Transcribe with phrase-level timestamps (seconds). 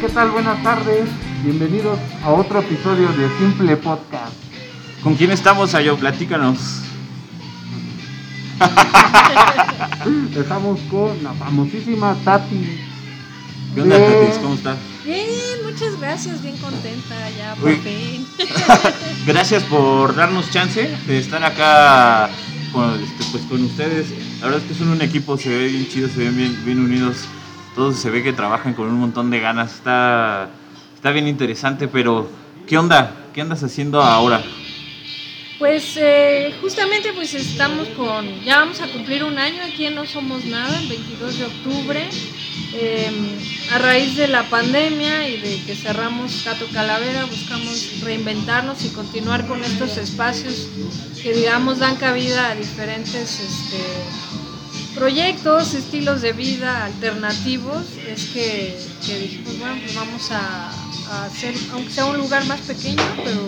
[0.00, 0.30] ¿qué tal?
[0.30, 1.08] Buenas tardes.
[1.44, 4.32] Bienvenidos a otro episodio de Simple Podcast.
[5.02, 5.96] ¿Con quién estamos, Ayo?
[5.96, 6.58] Platícanos.
[10.36, 12.78] Estamos con la famosísima Tati.
[13.74, 14.38] ¿Qué onda, de- Tatis?
[14.38, 14.76] ¿Cómo estás?
[15.04, 15.26] Bien,
[15.64, 17.76] muchas gracias, bien contenta ya por Uy.
[17.76, 18.26] fin.
[19.26, 22.30] Gracias por darnos chance de estar acá
[22.72, 24.06] con, este, pues, con ustedes.
[24.40, 26.78] La verdad es que son un equipo, se ve bien chido, se ven bien, bien
[26.80, 27.24] unidos.
[27.74, 29.74] Todos se ve que trabajan con un montón de ganas.
[29.74, 30.50] Está,
[30.94, 32.28] está bien interesante, pero
[32.66, 33.14] ¿qué onda?
[33.32, 34.42] ¿Qué andas haciendo ahora?
[35.58, 40.04] Pues eh, justamente pues estamos con, ya vamos a cumplir un año aquí en No
[40.04, 42.08] Somos Nada, el 22 de octubre,
[42.74, 43.10] Eh,
[43.70, 49.46] a raíz de la pandemia y de que cerramos Gato Calavera, buscamos reinventarnos y continuar
[49.46, 50.68] con estos espacios
[51.22, 53.78] que digamos dan cabida a diferentes este,
[54.94, 60.70] proyectos, estilos de vida alternativos, es que, que dijimos, bueno, pues vamos a,
[61.10, 63.40] a hacer, aunque sea un lugar más pequeño, pero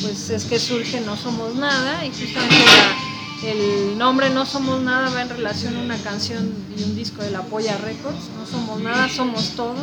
[0.00, 3.08] pues es que surge No Somos Nada y justamente la-
[3.50, 7.30] el nombre No Somos Nada va en relación a una canción y un disco de
[7.30, 9.76] la Polla Records, No Somos Nada, Somos Todo,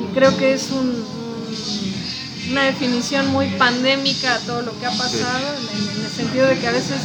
[0.00, 4.90] y creo que es un- un- una definición muy pandémica a todo lo que ha
[4.90, 6.96] pasado, en, en el sentido de que a veces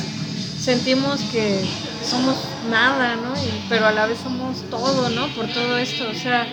[0.64, 1.59] sentimos que
[2.04, 2.38] somos
[2.70, 3.34] nada, ¿no?
[3.70, 5.28] Pero a la vez somos todo, ¿no?
[5.36, 6.48] Por todo esto, o sea,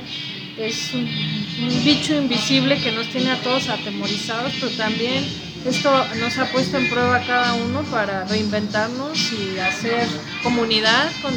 [0.56, 1.08] es un,
[1.84, 5.24] bicho invisible que nos tiene a todos atemorizados, pero también
[5.64, 10.06] esto nos ha puesto en prueba cada uno para reinventarnos y hacer
[10.42, 11.34] comunidad con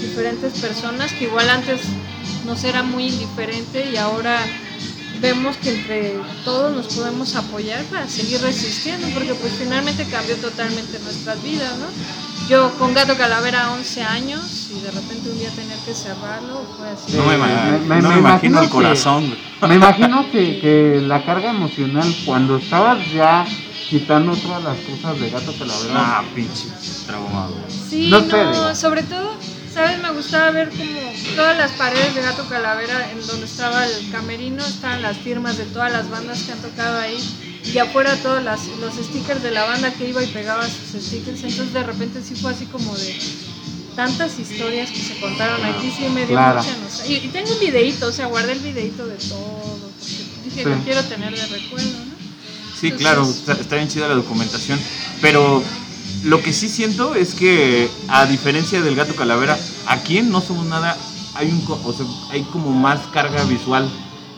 [0.00, 1.82] diferentes personas que igual antes
[2.44, 4.38] nos era muy indiferente y ahora
[5.20, 10.98] vemos que entre todos nos podemos apoyar para seguir resistiendo, porque pues finalmente cambió totalmente
[10.98, 11.86] nuestras vidas, ¿no?
[12.48, 16.88] Yo con Gato Calavera 11 años y de repente un día tener que cerrarlo fue
[16.90, 17.16] así.
[17.16, 19.26] No me, Eh, ima- me- no me me imagino el imagino que- corazón.
[19.28, 19.68] güey.
[19.70, 23.46] Me imagino que, que la carga emocional cuando estabas ya
[23.88, 25.94] quitando todas las cosas de Gato Calavera.
[25.94, 26.68] Ah, pinche
[27.06, 27.54] traumado.
[27.88, 29.34] Sí, No no, sobre todo,
[29.72, 30.02] ¿sabes?
[30.02, 31.00] Me gustaba ver como
[31.36, 35.64] todas las paredes de Gato Calavera, en donde estaba el camerino, estaban las firmas de
[35.66, 37.18] todas las bandas que han tocado ahí,
[37.64, 41.42] y afuera todos las- los stickers de la banda que iba y pegaba sus stickers,
[41.44, 43.18] entonces de repente sí fue así como de
[43.96, 46.62] tantas historias que se contaron aquí, sí me dio Claro.
[46.62, 47.18] mucha nostalgia.
[47.18, 50.68] Y, y tengo un videito, o sea, guardé el videito de todo, porque dije, Sí.
[50.68, 52.12] lo quiero tener de recuerdo, ¿no?
[52.80, 54.80] Sí, Entonces- claro, está, está bien chida la documentación,
[55.20, 55.62] pero
[56.24, 60.66] lo que sí siento es que a diferencia del gato calavera, aquí en No Somos
[60.66, 60.96] Nada
[61.34, 63.88] hay, un, o sea, hay como más carga visual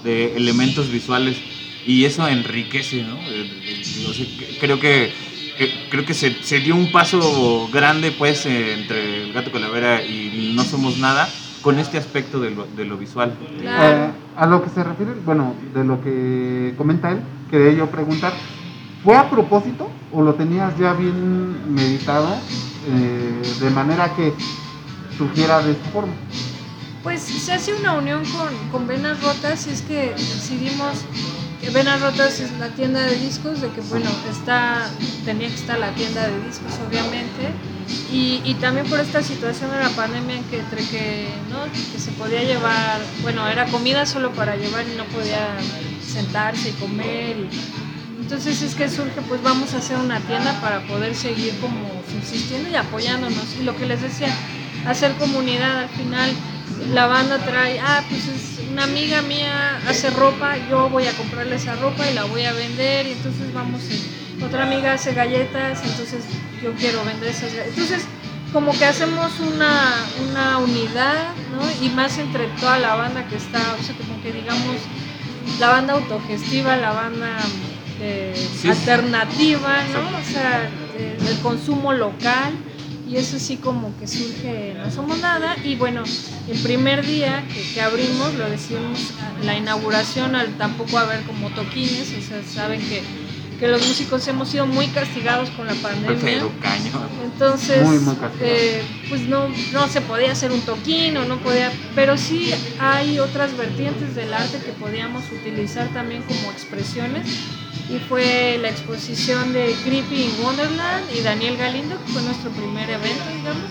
[0.02, 1.36] de elementos visuales
[1.86, 3.16] y eso enriquece, ¿no?
[4.60, 5.12] Creo que,
[5.58, 10.02] que- creo que se, se dio un paso grande pues eh, entre el gato calavera
[10.02, 11.28] y No Somos Nada
[11.62, 13.34] con este aspecto de lo, de lo visual.
[13.60, 14.06] Claro.
[14.06, 18.32] Eh, a lo que se refiere, bueno, de lo que comenta él, quería yo preguntar,
[19.02, 22.36] ¿fue a propósito o lo tenías ya bien meditado
[22.88, 24.32] eh, de manera que
[25.16, 26.12] surgiera de esta forma?
[27.04, 31.04] Pues se hace una unión con, con Venas Rotas y es que decidimos
[31.60, 34.90] que Venas Rotas es la tienda de discos, de que bueno, está,
[35.24, 37.50] tenía que estar la tienda de discos obviamente,
[38.10, 41.64] y, y también por esta situación de la pandemia en que entre que, ¿no?
[41.92, 45.46] que se podía llevar, bueno, era comida solo para llevar y no podía
[46.06, 47.36] sentarse y comer.
[47.36, 47.48] y-
[48.22, 52.70] entonces es que surge, pues vamos a hacer una tienda para poder seguir como subsistiendo
[52.70, 53.44] y apoyándonos.
[53.60, 54.34] Y lo que les decía,
[54.86, 56.30] hacer comunidad al final.
[56.92, 61.56] La banda trae, ah, pues es una amiga mía hace ropa, yo voy a comprarle
[61.56, 63.06] esa ropa y la voy a vender.
[63.06, 66.24] Y entonces vamos, eh, otra amiga hace galletas, entonces
[66.62, 67.68] yo quiero vender esas galletas.
[67.78, 68.04] Entonces,
[68.52, 69.94] como que hacemos una,
[70.30, 71.86] una unidad, ¿no?
[71.86, 74.76] Y más entre toda la banda que está, o sea, como que digamos,
[75.58, 77.28] la banda autogestiva, la banda
[78.00, 78.68] eh, Sí.
[78.68, 80.18] alternativa, ¿no?
[80.18, 80.68] O sea,
[80.98, 82.52] el consumo local
[83.08, 86.02] y eso sí como que surge No Somos Nada y bueno,
[86.48, 91.50] el primer día que, que abrimos lo decidimos a la inauguración al tampoco haber como
[91.50, 93.02] toquines, o sea, saben que,
[93.60, 96.18] que los músicos hemos sido muy castigados con la pandemia.
[96.20, 97.08] Pero cañón.
[97.24, 98.50] Entonces, Muy, muy castigado.
[98.50, 103.18] eh, pues no, no se podía hacer un toquín o no podía, pero sí hay
[103.18, 107.26] otras vertientes del arte que podíamos utilizar también como expresiones.
[107.88, 112.88] Y fue la exposición de Creepy in Wonderland y Daniel Galindo, que fue nuestro primer
[112.88, 113.70] evento, digamos,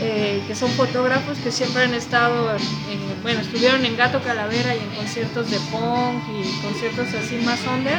[0.00, 2.50] eh, que son fotógrafos que siempre han estado,
[2.90, 7.60] en- bueno, estuvieron en Gato Calavera y en conciertos de punk y conciertos así más
[7.72, 7.98] under.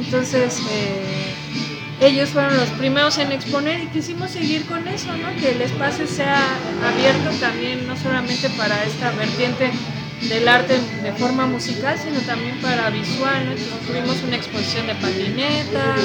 [0.00, 1.34] Entonces, eh,
[2.00, 5.34] ellos fueron los primeros en exponer y quisimos seguir con eso, ¿no?
[5.40, 6.40] Que el espacio sea
[6.86, 9.72] abierto también, no solamente para esta vertiente
[10.28, 13.44] del arte de forma musical, sino también para visual.
[13.46, 13.52] ¿no?
[13.52, 16.00] Entonces, tuvimos una exposición de patinetas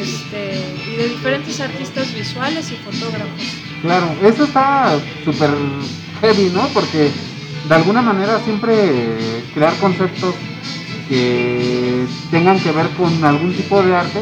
[0.00, 3.42] este, y de diferentes artistas visuales y fotógrafos.
[3.82, 5.50] Claro, eso está súper
[6.20, 6.68] heavy, ¿no?
[6.68, 7.10] Porque
[7.68, 10.34] de alguna manera siempre crear conceptos
[11.08, 14.20] que tengan que ver con algún tipo de arte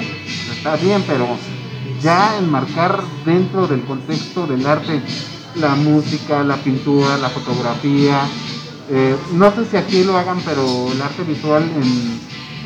[0.52, 1.26] está bien, pero
[2.02, 5.00] ya enmarcar dentro del contexto del arte
[5.56, 8.22] la música, la pintura, la fotografía,
[8.90, 12.20] eh, no sé si aquí lo hagan, pero el arte visual en,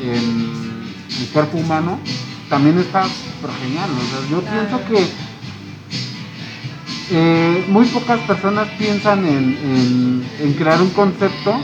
[0.09, 1.99] en el cuerpo humano
[2.49, 3.03] también está
[3.61, 3.89] genial.
[3.91, 5.07] O sea, yo pienso que
[7.11, 11.59] eh, muy pocas personas piensan en, en- en crear un concepto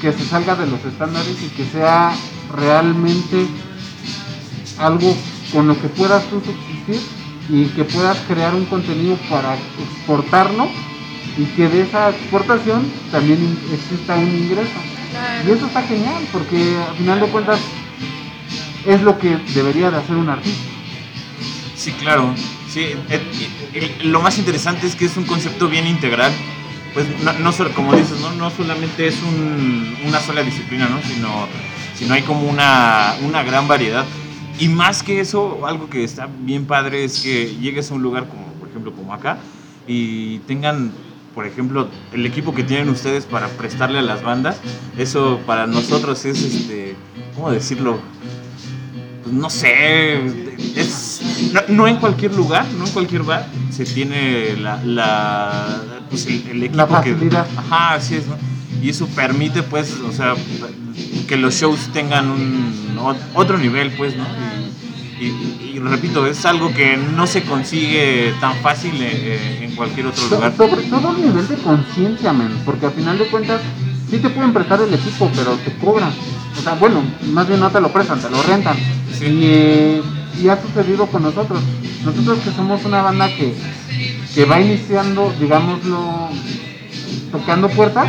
[0.00, 2.12] que se salga de los estándares y que sea
[2.56, 3.46] realmente
[4.78, 5.14] algo
[5.52, 7.00] con lo que puedas tú subsistir
[7.48, 10.68] y que puedas crear un contenido para exportarlo
[11.38, 14.70] y que de esa exportación también exista un ingreso.
[14.70, 15.54] Y Claro.
[15.54, 17.60] eso está genial porque al final de cuentas
[18.86, 20.70] es lo que debería de hacer un artista.
[21.76, 22.34] Sí, claro.
[22.68, 22.80] Sí,
[23.10, 23.20] eh,
[23.74, 26.32] y- y lo más interesante es que es un concepto bien integral.
[26.94, 31.00] Pues no, no como dices, no, no solamente es un- una sola disciplina, ¿no?
[31.02, 31.46] Sino,
[31.94, 34.04] sino hay como una, una gran variedad.
[34.58, 38.28] Y más que eso, algo que está bien padre es que llegues a un lugar
[38.28, 39.38] como, por ejemplo, como acá
[39.88, 40.92] y tengan,
[41.34, 44.56] por ejemplo, el equipo que tienen ustedes para prestarle a las bandas.
[44.98, 46.94] Eso para nosotros es, este,
[47.34, 48.00] ¿cómo decirlo?
[49.22, 50.14] pues, no sé,
[50.76, 51.20] es,
[51.52, 55.80] no, no en cualquier lugar, no en cualquier bar se tiene la, la
[56.10, 57.16] pues el, el equipo La que-
[57.56, 58.36] ajá, así es, ¿no?
[58.82, 60.34] Y eso permite, pues, o sea,
[61.28, 62.98] que los shows tengan un
[63.34, 64.24] otro nivel, pues, ¿no?
[65.22, 70.22] Y, y- repito, es algo que no se consigue tan fácil eh, en cualquier otro
[70.28, 70.52] So- lugar.
[70.56, 73.60] sobre todo a nivel de conciencia, men, porque al final de cuentas
[74.10, 76.10] sí te pueden prestar el equipo, pero te cobran.
[76.58, 77.02] O sea, bueno,
[77.32, 78.76] más bien no te lo prestan, te lo rentan.
[79.16, 79.26] Sí.
[79.26, 80.02] Y, eh,
[80.42, 81.60] y ha sucedido con nosotros.
[82.04, 83.54] Nosotros que somos una banda que,
[84.34, 86.30] que va iniciando, digámoslo,
[87.30, 88.08] tocando puertas,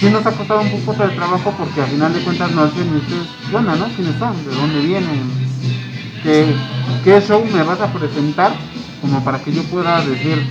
[0.00, 2.92] sí nos ha costado un poco de trabajo porque al final de cuentas nos dicen,
[2.92, 3.86] ¿y ustedes onda, no?
[3.94, 4.34] ¿Quiénes son?
[4.44, 5.49] ¿De dónde vienen?
[6.22, 6.54] ¿Qué,
[7.04, 8.52] qué show me vas a presentar?
[9.00, 10.46] Como para que yo pueda decir,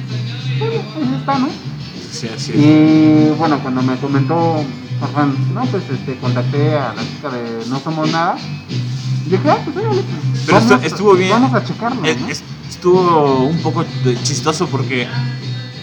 [0.57, 1.47] bueno, ahí está, ¿no?
[2.11, 2.57] Sí, así es.
[2.57, 4.63] Y bueno, cuando me comentó
[4.99, 8.37] Farfán, no, pues este, contacté a la chica de No Somos Nada.
[9.25, 10.05] Y dije, ah, pues pues,
[10.47, 11.29] Pero estu- estuvo bien.
[11.31, 15.07] Vamos a checarlo, Es- estuvo un poco de- chistoso porque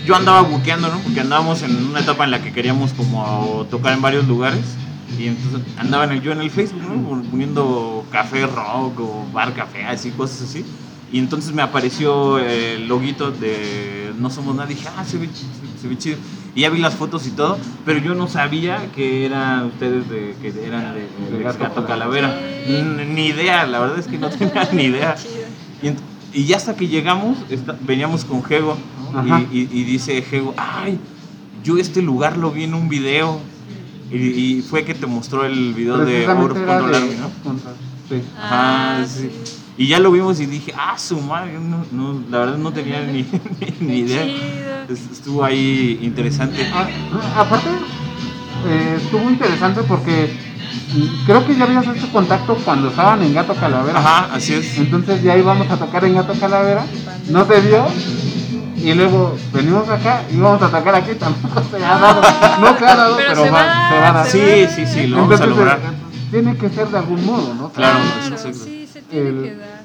[0.04, 0.98] yo andaba buqueando, ¿no?
[0.98, 4.60] Porque andábamos en una etapa en la que queríamos como tocar en varios lugares
[5.18, 7.22] y entonces andaba en el, yo en el Facebook, ¿no?
[7.30, 10.64] Poniendo café rock o bar café, así, cosas así.
[11.12, 14.68] Y entonces me apareció el loguito de No Somos Nada.
[14.68, 15.28] Dije, ah, se ve,
[15.80, 16.16] se ve chido.
[16.54, 20.34] Y ya vi las fotos y todo, pero yo no sabía que eran ustedes de,
[20.42, 21.00] que eran de,
[21.30, 22.40] de De Gato Gato Calavera.
[23.14, 25.14] Ni idea, la verdad es que no tenía ni idea.
[25.82, 25.90] Y,
[26.40, 28.76] y ya hasta que llegamos, esta- veníamos con Jego
[29.52, 30.98] y, y- y dice Jego, ay,
[31.62, 33.38] yo este lugar lo vi en un video.
[34.10, 34.16] Y,
[34.58, 37.12] y fue que te mostró el video de Fondo de- Largo,
[37.44, 37.54] ¿no?
[38.08, 38.22] sí.
[38.38, 39.30] Ah, Ajá, sí.
[39.78, 43.02] Y ya lo vimos y dije, ah, su madre, no, no, la verdad no tenía
[43.02, 43.22] ni,
[43.60, 44.24] ni, ni idea.
[44.88, 46.66] Estuvo ahí interesante.
[46.72, 46.86] Ah,
[47.36, 47.68] aparte,
[48.66, 50.30] eh, estuvo interesante porque
[51.26, 53.98] creo que ya habías hecho contacto cuando estaban en Gato Calavera.
[53.98, 54.78] Ajá, así es.
[54.78, 56.86] Entonces ya íbamos a tocar en Gato Calavera,
[57.28, 57.84] no se dio.
[58.86, 62.22] Y luego venimos acá y vamos a tocar aquí, tampoco se ha dado.
[62.60, 64.26] No se ha dado, pero, Pero se va, va, se va a dar.
[64.30, 65.78] Sí, sí, sí, lo vamos a Entonces, lograr.
[66.30, 67.70] tiene que ser de algún modo, ¿no?
[67.72, 69.84] Claro, Claro, eso es- sí, se tiene el- que dar.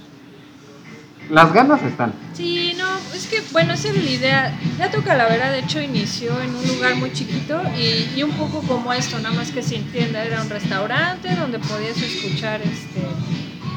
[1.32, 2.14] Las ganas están.
[2.34, 4.60] Sí, no, es que bueno, esa es la idea.
[4.78, 8.92] Gato Calavera de hecho inició en un lugar muy chiquito y, y un poco como
[8.92, 13.02] esto, nada más que se entienda, era un restaurante donde podías escuchar este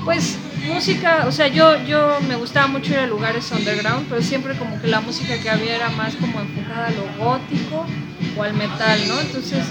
[0.05, 4.55] pues música, o sea, yo yo me gustaba mucho ir a lugares underground, pero siempre
[4.57, 7.87] como que la música que había era más como enfocada a lo gótico
[8.37, 9.21] o al metal, ¿no?
[9.21, 9.65] Entonces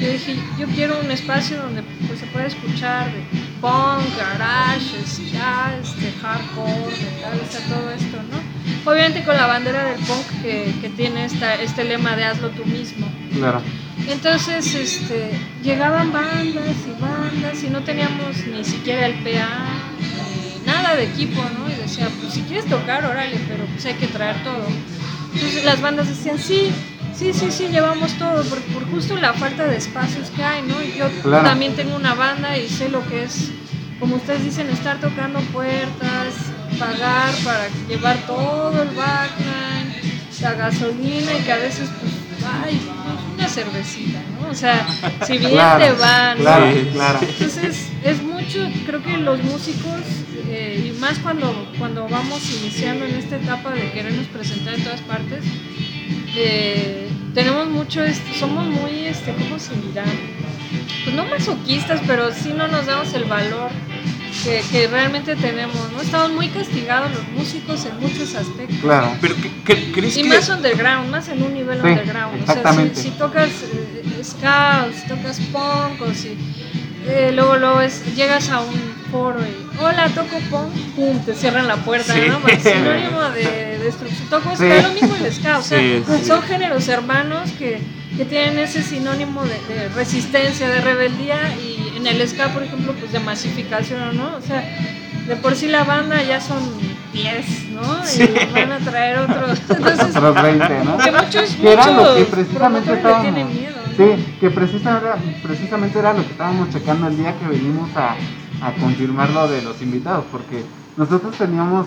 [0.00, 3.20] yo dije, yo quiero un espacio donde pues, se pueda escuchar de
[3.60, 8.90] punk, garage, ska, este, hardcore, metal, o sea, todo esto, ¿no?
[8.90, 12.64] Obviamente con la bandera del punk que, que tiene esta, este lema de hazlo tú
[12.66, 13.08] mismo.
[13.32, 13.62] Claro.
[14.08, 15.30] Entonces, este,
[15.62, 19.95] llegaban bandas y bandas y no teníamos ni siquiera el PA,
[20.66, 21.70] nada de equipo, ¿no?
[21.70, 24.66] Y decía, pues si quieres tocar, órale, pero pues hay que traer todo.
[25.34, 26.72] Entonces las bandas decían, sí,
[27.16, 30.82] sí, sí, sí, llevamos todo, por, por justo la falta de espacios que hay, ¿no?
[30.82, 31.44] Y yo Claro.
[31.44, 33.50] también tengo una banda y sé lo que es,
[34.00, 36.34] como ustedes dicen, estar tocando puertas,
[36.78, 39.94] pagar para llevar todo el backline,
[40.40, 42.12] la gasolina y que a veces, pues,
[43.56, 44.50] cervecita, ¿no?
[44.50, 44.86] O sea,
[45.26, 46.42] si bien Claro, te van, ¿no?
[46.44, 47.18] Claro, Sí, claro.
[47.22, 50.00] Entonces es mucho, creo que los músicos,
[50.48, 55.00] eh, y más cuando, cuando vamos iniciando en esta etapa de querernos presentar en todas
[55.02, 55.42] partes,
[56.36, 60.04] eh, tenemos mucho, este, somos muy, este, ¿cómo se dirá?
[61.04, 63.70] Pues no masoquistas, pero sí no nos damos el valor
[64.46, 66.00] que, que realmente tenemos, ¿no?
[66.00, 68.78] Estamos muy castigados los músicos en muchos aspectos.
[68.80, 69.10] Claro.
[69.20, 72.48] Pero ¿qué- qué- ¿crees Y que más underground, más en un nivel Sí, underground.
[72.48, 76.36] O sea, si, si tocas eh, ska, o si tocas punk, o si
[77.08, 78.74] eh, luego, luego es- llegas a un
[79.10, 82.20] foro y hola, toco punk, pum, te cierran la puerta, Sí.
[82.28, 82.40] ¿no?
[82.62, 84.28] Sinónimo de destrucción.
[84.30, 84.82] Toco ska, Sí.
[84.82, 86.24] lo mismo el ska, o sea, Sí, sí.
[86.24, 87.80] son géneros hermanos que,
[88.16, 91.75] que tienen ese sinónimo de, de resistencia, de rebeldía, y
[92.06, 94.36] en el ska, por ejemplo, pues de masificación, ¿no?
[94.36, 94.62] O sea,
[95.26, 96.58] de por sí la banda ya son
[97.12, 98.04] 10, ¿no?
[98.04, 98.22] Sí.
[98.22, 99.60] Y van a traer otros.
[99.68, 100.98] Entonces, Otros 20, ¿no?
[100.98, 103.22] que muchos, Que era lo que precisamente le estábamos.
[103.22, 103.76] tienen miedo.
[103.86, 103.96] ¿no?
[103.96, 108.14] Sí, que precisamente era, precisamente era lo que estábamos checando el día que venimos a,
[108.66, 110.64] a confirmar lo de los invitados, porque
[110.96, 111.86] nosotros teníamos.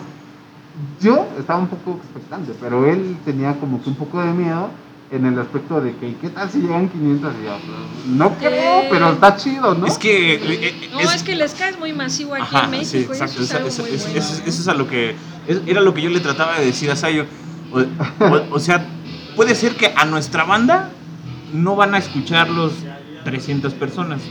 [1.02, 4.70] Yo estaba un poco expectante, pero él tenía como que un poco de miedo
[5.12, 7.34] en el aspecto de que, ¿qué tal si llegan 500?
[7.42, 8.88] Y yo, pues, no creo, Eh.
[8.92, 9.88] pero está chido, ¿no?
[9.88, 10.36] Es que.
[10.36, 10.40] eh,
[10.84, 13.14] eh, No, es, que el ska es muy masivo aquí Ajá, en México.
[13.14, 13.42] sí, exacto.
[13.42, 14.46] eso es Eso, algo eso- muy eso- bueno, eso- ¿no?
[14.50, 15.16] eso es a lo que.
[15.48, 17.26] es- Era lo que yo le trataba de decir a Sayo.
[17.72, 18.86] O, o- o sea,
[19.36, 20.92] puede ser que a nuestra banda
[21.54, 22.74] no van a escuchar los
[23.24, 24.22] 300 personas.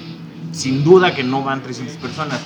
[0.52, 2.40] Sin duda que no van 300 personas.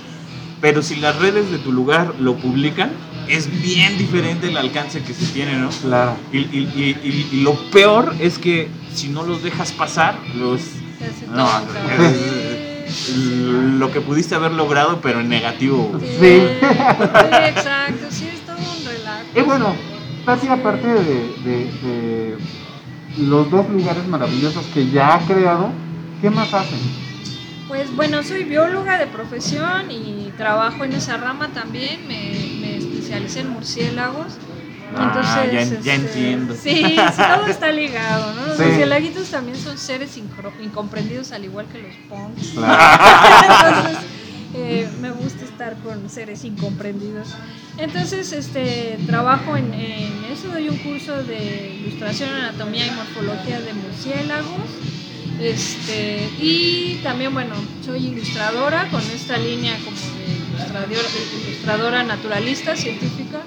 [0.62, 2.90] Pero si las redes de tu lugar lo publican,
[3.28, 5.68] es bien diferente el alcance que se tiene, ¿no?
[5.68, 6.16] Claro.
[6.32, 10.60] Y, y- y- y- y lo peor es que si no los dejas pasar, los
[11.34, 11.48] no,
[13.78, 15.92] lo que pudiste haber logrado, pero en negativo.
[16.00, 16.26] Sí, Sí.
[16.60, 19.24] exacto, sí, es todo un relato.
[19.34, 19.74] Y bueno,
[20.24, 22.36] Tati, aparte de, de- de
[23.18, 25.70] los dos lugares maravillosos que ya ha creado,
[26.20, 26.78] ¿qué más hacen?
[27.72, 32.06] Pues bueno, soy bióloga de profesión y trabajo en esa rama también.
[32.06, 34.34] Me, me especialicé en murciélagos.
[34.94, 36.54] Ah, ya ya este, entiendo.
[36.54, 38.48] Sí, todo está ligado, ¿no?
[38.48, 38.64] Los Sí.
[38.64, 42.48] murciélaguitos también son seres incomprendidos al igual que los punks.
[42.50, 43.78] Claro.
[43.78, 44.04] Entonces,
[44.54, 47.28] eh, me gusta estar con seres incomprendidos.
[47.78, 53.72] Entonces, este, trabajo en, en eso, doy un curso de ilustración, anatomía y morfología de
[53.72, 54.60] murciélagos.
[55.40, 61.08] Este, y también, bueno, soy ilustradora con esta línea como de ilustradora,
[61.46, 63.40] ilustradora naturalista, científica.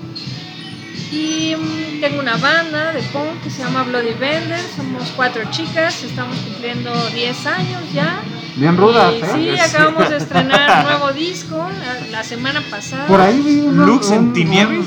[1.12, 4.60] Y mm, tengo una banda de punk que se llama Bloody Bender.
[4.76, 8.22] Somos cuatro chicas, estamos cumpliendo 10 años ya.
[8.58, 9.56] Bien rudas, Y ¿eh?
[9.56, 13.06] Sí, acabamos de estrenar nuevo disco la, la semana pasada.
[13.06, 14.34] Por ahí vi uno- Lux en un- un-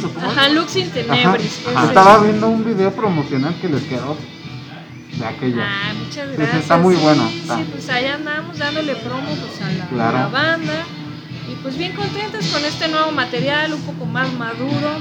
[0.05, 0.27] ¿o cómo?
[0.27, 0.93] Ajá, Lux Ajá.
[0.93, 1.61] Tenebris.
[1.67, 1.87] es Ajá.
[1.89, 4.17] Estaba viendo un video promocional que les quedó
[5.19, 5.63] de aquella.
[5.67, 6.63] Ah, muchas Sí, sí, gracias.
[6.63, 7.59] está muy Sí, bueno, Sí, está.
[7.73, 10.19] pues allá andamos dándole promo pues, a, la, a Claro.
[10.19, 10.85] la banda.
[11.51, 14.97] Y pues bien contentas con este nuevo material, un poco más maduro.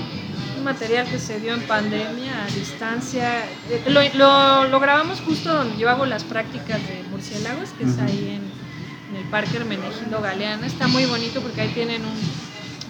[0.57, 3.45] Un material que se dio en pandemia, a distancia.
[3.69, 7.97] Eh, Lo, lo- lo grabamos justo donde yo hago las prácticas de murciélagos, que es
[7.99, 10.65] ahí en, en el Parque Hermenegildo Galeana.
[10.65, 12.15] Está muy bonito porque ahí tienen un,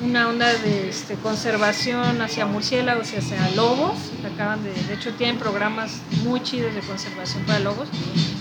[0.02, 3.98] una onda de este, conservación hacia murciélagos y hacia lobos.
[4.34, 7.88] Acaban de, de hecho, tienen programas muy chidos de conservación para lobos.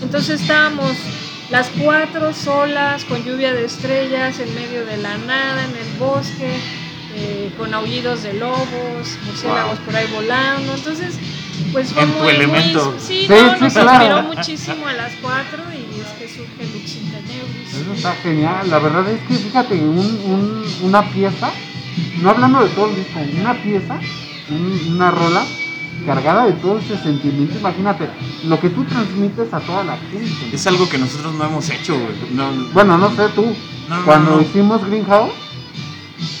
[0.01, 0.91] Entonces estábamos
[1.49, 6.59] las cuatro solas, con lluvia de estrellas, en medio de la nada, en el bosque,
[7.15, 9.85] eh, con aullidos de lobos, murciélagos Wow.
[9.85, 10.75] por ahí volando.
[10.75, 11.15] Entonces,
[11.71, 12.95] pues fue En tu muy, muy- elemento.
[12.99, 13.91] sí, Sí, no, sí, nos claro.
[14.19, 17.36] inspiró muchísimo a las cuatro y es que surge Lux in Tenebris.
[17.81, 18.69] Eso está genial.
[18.69, 21.49] La verdad es que, fíjate, un, un- una pieza,
[22.21, 23.99] no hablando de todo el disco, una pieza,
[24.49, 25.43] un- una rola
[26.05, 27.57] cargada de todo ese sentimiento.
[27.59, 28.09] Imagínate,
[28.45, 30.49] lo que tú transmites a toda la gente.
[30.55, 32.15] Es algo que nosotros no hemos hecho, güey.
[32.33, 33.45] No, Bueno, no sé tú,
[33.89, 34.41] no, no, cuando no.
[34.41, 35.31] hicimos Greenhouse.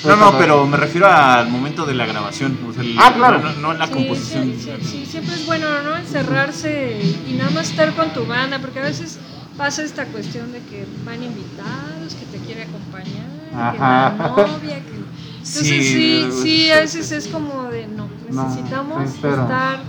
[0.05, 2.57] No, no, pero me refiero al momento de la grabación.
[2.67, 3.39] o sea, el- Ah, claro.
[3.39, 4.53] No, no- no la Sí, composición.
[4.57, 5.97] Sí, sí, sí, siempre es bueno, ¿no?
[5.97, 9.19] Encerrarse y nada más estar con tu banda, porque a veces
[9.57, 14.15] pasa esta cuestión de que van invitados, que te quiere acompañar, que Ajá.
[14.17, 14.97] la novia, que...
[15.37, 19.79] Entonces sí, sí, a veces es como de, no, No, necesitamos pero- estar,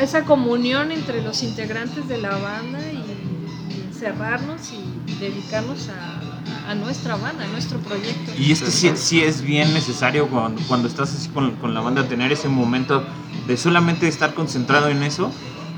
[0.00, 6.74] esa comunión entre los integrantes de la banda y, y encerrarnos y dedicarnos a, a
[6.74, 8.32] nuestra banda, a nuestro proyecto.
[8.38, 11.80] Y es que sí, sí es bien necesario cuando, cuando estás así con, con la
[11.80, 13.04] banda tener ese momento
[13.46, 15.30] de solamente estar concentrado en eso,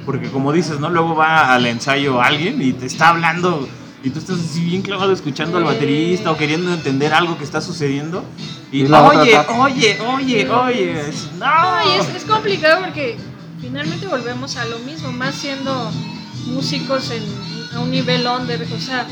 [0.06, 0.88] porque como dices, ¿no?
[0.88, 3.68] Luego va al ensayo alguien y te está hablando
[4.02, 7.60] y tú estás así bien clavado escuchando al baterista o queriendo entender algo que está
[7.60, 8.24] sucediendo
[8.70, 11.02] y, Y la otra oye, oye, oye, oye,
[11.38, 11.46] no.
[11.46, 13.16] No, y es, es complicado porque
[13.60, 15.90] finalmente volvemos a lo mismo, más siendo
[16.46, 17.22] músicos en,
[17.76, 19.06] a un nivel under, o sea,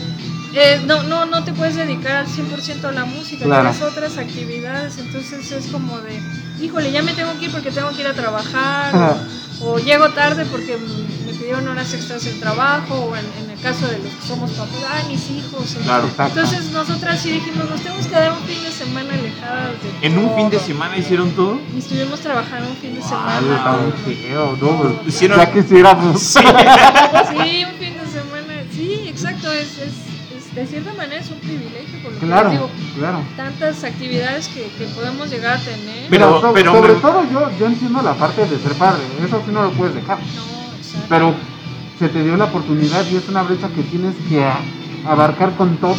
[0.55, 3.71] eh, no, no, no te puedes dedicar al 100% a la música, Claro.
[3.71, 6.21] tienes otras actividades, entonces es como de,
[6.61, 9.17] híjole, ya me tengo que ir porque tengo que ir a trabajar, o,
[9.61, 10.77] o llego tarde porque
[11.27, 14.51] me pidieron horas extras en trabajo, o en, en el caso de los que somos
[14.53, 15.77] papás, mis hijos.
[15.77, 16.07] o- Claro.
[16.07, 16.39] Exacto.
[16.41, 20.19] Entonces nosotras sí dijimos, nos tenemos que dar un fin de semana alejadas de En
[20.19, 20.67] un fin de todo".
[20.67, 21.61] semana hicieron todo.
[21.75, 23.77] Y estuvimos trabajando un fin de semana.
[24.05, 26.21] muy feo, no, pues, Hicieron- ya quisiéramos.
[27.35, 27.94] Sí, un fin
[30.55, 33.19] de cierta manera es un privilegio, por lo que Claro, digo, claro.
[33.37, 36.09] tantas actividades que, que podemos llegar a tener.
[36.11, 39.71] Pero- sobre todo yo, yo entiendo la parte de ser padre, eso sí no lo
[39.73, 40.19] puedes dejar.
[40.19, 40.55] no.
[41.09, 41.35] Pero
[41.99, 44.45] se te dio la oportunidad y es una brecha que tienes que
[45.07, 45.95] abarcar con todo.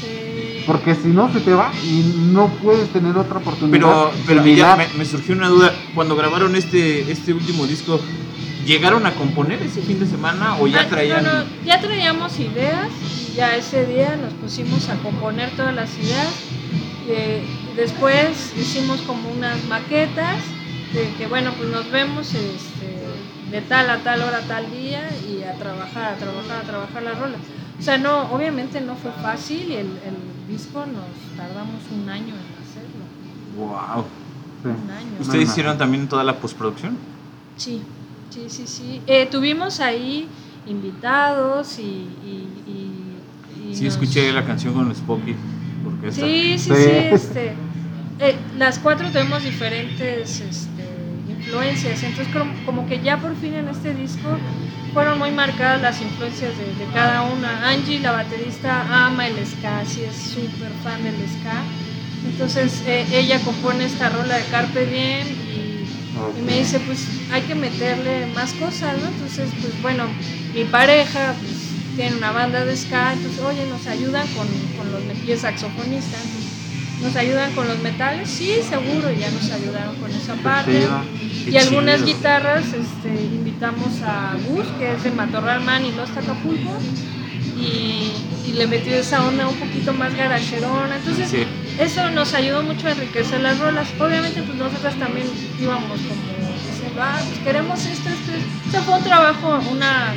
[0.00, 0.62] Sí.
[0.66, 3.70] Porque si no se te va y no puedes tener otra oportunidad.
[3.70, 5.72] Pero, pero ya me, me surgió una duda.
[5.94, 8.00] Cuando grabaron este, este último disco,
[8.66, 11.22] ¿llegaron a componer ese fin de semana o ya Ah, traían?
[11.24, 12.88] no, no, ya traíamos ideas
[13.36, 16.32] ya ese día nos pusimos a componer todas las ideas.
[17.08, 17.44] Eh,
[17.76, 20.38] después hicimos como unas maquetas
[20.92, 22.96] de que bueno, pues nos vemos este,
[23.50, 27.18] de tal a tal hora, tal día y a trabajar, a trabajar, a trabajar las
[27.18, 27.40] rolas.
[27.78, 30.16] O sea, no, obviamente no fue fácil y el, el
[30.48, 33.04] disco nos tardamos un año en hacerlo.
[33.58, 34.04] Wow.
[34.62, 34.68] Sí.
[34.68, 35.10] Un año.
[35.20, 35.52] ¿Ustedes no.
[35.52, 36.96] hicieron también toda la postproducción?
[37.56, 37.82] Sí,
[38.30, 39.02] sí, sí, sí.
[39.06, 40.26] Eh, tuvimos ahí
[40.66, 43.05] invitados y, y- y
[43.78, 45.34] Sí, nos- escuché la canción con Spocky.
[45.84, 46.74] Porque esta- Sí, sí, Sí.
[47.12, 47.52] este,
[48.20, 50.84] eh, las cuatro tenemos diferentes este,
[51.28, 54.28] influencias, entonces como, como que ya por fin en este disco
[54.94, 57.68] fueron muy marcadas las influencias de, de cada una.
[57.68, 61.62] Angie, la baterista, ama el ska, sí es súper fan del ska,
[62.26, 67.42] entonces eh, ella compone esta rola de Carpe Diem y, y me dice, pues hay
[67.42, 69.08] que meterle más cosas, ¿no?
[69.08, 70.04] Entonces, pues bueno,
[70.54, 71.55] mi pareja pues,
[71.96, 75.40] tiene una banda de ska, entonces, oye, nos ayudan con, con los met- y es
[75.40, 76.52] saxofonista, entonces,
[77.02, 80.86] nos ayudan con los metales, sí, seguro, ya nos ayudaron con esa parte.
[81.44, 82.06] Qué Y algunas chido.
[82.06, 86.70] guitarras, este, invitamos a Gus, que es de Matorral Man y Los Acapulco,
[87.58, 88.12] y,
[88.48, 91.44] y le metió esa onda un poquito más garacherona, entonces Sí.
[91.78, 93.88] eso nos ayudó mucho a enriquecer las rolas.
[94.00, 95.26] Obviamente, pues nosotras también
[95.60, 96.20] íbamos como
[96.70, 98.68] diciendo, ah, pues queremos esto, esto, esto.
[98.68, 100.14] O sea, fue un trabajo, una,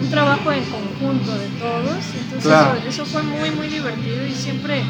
[0.00, 1.98] un trabajo en conjunto de todos.
[2.18, 2.78] Entonces, Claro.
[2.78, 4.80] eso, eso fue muy, muy divertido y siempre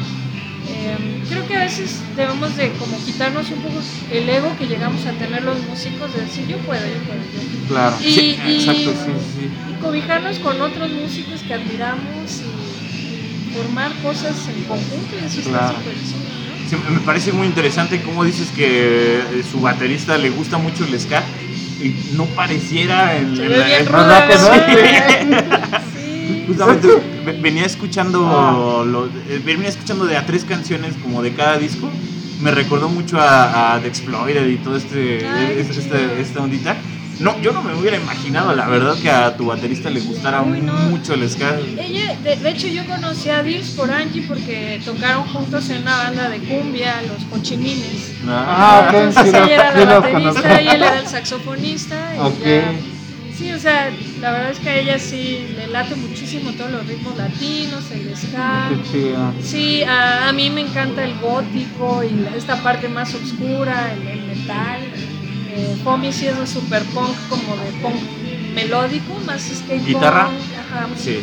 [0.67, 3.75] eh, creo que a veces debemos de como quitarnos un poco
[4.11, 7.67] el ego que llegamos a tener los músicos de decir, yo puedo, yo puedo, yo.
[7.67, 7.95] Claro.
[8.01, 9.49] Y, Sí, y- exacto, sí, sí.
[9.71, 15.39] y cobijarnos con otros músicos que admiramos y, y formar cosas en conjunto y eso
[15.39, 15.77] está Claro.
[15.77, 16.69] súper chido, ¿no?
[16.69, 20.99] Sí, me parece muy interesante cómo dices que eh, su baterista le gusta mucho el
[20.99, 21.23] ska
[21.81, 25.37] y no pareciera ruda, ¿Verdad que no?
[25.95, 26.43] Sí.
[26.47, 26.87] Justamente
[27.25, 28.83] ve- venía escuchando Ah.
[28.85, 31.89] lo- eh, venía escuchando de a tres canciones como de cada disco.
[32.41, 36.75] Me recordó mucho a, a The Exploited y todo este Ay, este- esta ondita.
[37.19, 40.61] No, yo no me hubiera imaginado, la verdad, que a tu baterista le gustara Uy,
[40.61, 40.73] no.
[40.73, 41.57] mucho el ska.
[41.79, 45.97] Ella, de, de hecho, yo conocí a Dils por Angie porque tocaron juntos en una
[45.97, 48.11] banda de cumbia, los Cochimines.
[48.27, 51.95] Ah, ok, Entonces sí ella era la baterista y él era el saxofonista.
[52.15, 52.43] Y Ok.
[52.45, 52.73] ya-
[53.37, 56.85] sí, o sea, la verdad es que a ella sí le late muchísimo todos los
[56.85, 58.69] ritmos latinos, el ska.
[58.69, 59.33] Qué chido.
[59.41, 64.05] Sí, a, a mí me encanta el gótico y la- esta parte más oscura, el,
[64.07, 64.79] el metal.
[65.55, 67.95] Eh, Pomi sí es un super punk como de punk
[68.53, 70.23] melódico, más skate ¿Guitarra?
[70.27, 71.19] ajá, Sí.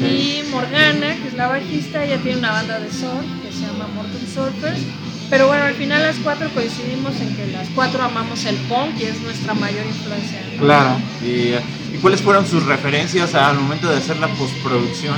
[0.00, 3.88] Y Morgana, que es la bajista, ella tiene una banda de surf que se llama
[3.94, 4.78] Mortal Surfers.
[5.28, 9.04] Pero bueno, al final las cuatro coincidimos en que las cuatro amamos el punk y
[9.04, 10.40] es nuestra mayor influencia.
[10.56, 10.62] ¿no?
[10.62, 10.96] Claro.
[11.22, 11.54] Y,
[11.94, 15.16] ¿Y cuáles fueron sus referencias al momento de hacer la postproducción?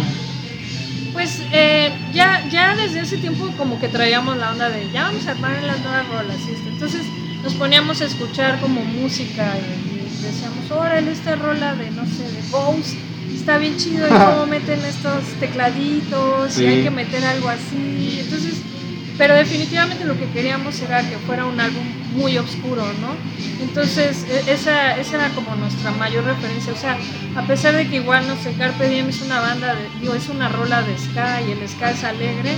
[1.13, 5.27] Pues eh, ya, ya desde ese tiempo como que traíamos la onda de ya vamos
[5.27, 6.37] a armar las nuevas rolas.
[6.49, 6.69] y esto.
[6.71, 7.03] Entonces
[7.45, 12.43] nos poníamos a escuchar como música y, decíamos, órale, esta rola de, no sé, de
[12.51, 12.97] Bose,
[13.35, 16.65] está bien chido y cómo meten estos tecladitos Sí.
[16.65, 18.21] y hay que meter algo así.
[18.21, 18.55] Entonces,
[19.19, 21.85] pero definitivamente lo que queríamos era que fuera un álbum
[22.17, 23.15] muy oscuro, ¿no?
[23.63, 26.73] Entonces, e- esa, esa era como nuestra mayor referencia.
[26.73, 26.97] O sea,
[27.37, 30.29] a pesar de que igual, no sé, Carpe Diem es una banda, de, digo, es
[30.29, 32.53] una rola de ska y el ska es alegre,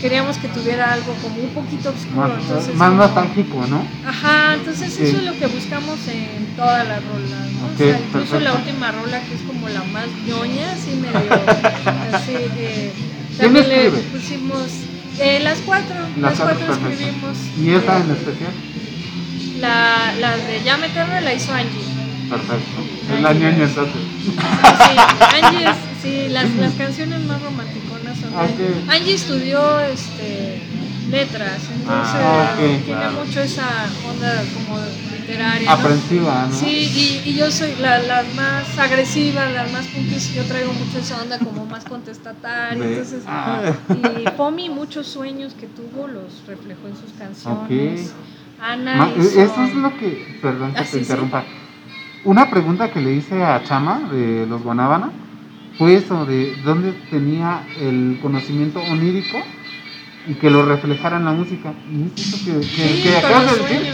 [0.00, 2.28] queríamos que tuviera algo como un poquito oscuro.
[2.28, 3.86] Más, entonces, más como- nostálgico, ¿no?
[4.06, 5.02] Ajá, entonces Sí.
[5.04, 7.66] eso es lo que buscamos en todas las rolas, ¿no?
[7.66, 11.30] Ok, o sea, incluso la última rola que es como la más ñoña, así medio,
[12.12, 12.92] así que
[13.38, 14.62] ¿Quién también le pusimos
[15.18, 16.88] eh, las cuatro, las, cuatro, perfecto.
[16.90, 17.36] escribimos.
[17.58, 18.52] ¿Y esa Eh, en especial?
[19.60, 21.84] la, la de Ya Meterme la hizo Angie.
[22.28, 23.14] Perfecto.
[23.14, 23.32] Es la
[23.64, 23.98] entonces.
[24.26, 28.90] Sí, Angie es, sí, las, las canciones más romanticonas son de Ok.
[28.90, 30.58] Angie estudió este
[31.10, 33.24] letras, entonces Ah, ok, tiene claro.
[33.24, 33.68] mucho esa
[34.10, 34.78] onda como
[35.16, 35.72] literaria, ¿no?
[35.80, 36.52] Aprensiva, ¿no?
[36.52, 40.98] Sí, y, y yo soy la, las más agresivas, las más puntis, yo traigo mucho
[40.98, 43.22] esa onda como más contestataria, entonces...
[43.28, 48.12] Ah, Y Pomi muchos sueños que tuvo los reflejó en sus canciones.
[48.60, 50.98] Ana ma- hizo- eso es lo que, perdón que Ah, te sí, sí.
[51.02, 51.44] interrumpa.
[52.24, 55.10] Una pregunta que le hice a Chama de los Guanábana
[55.78, 59.38] fue eso de dónde tenía el conocimiento onírico
[60.26, 61.74] y que lo reflejara en la música.
[61.90, 63.92] Y es eso que, que, Sí, que acabas de decir.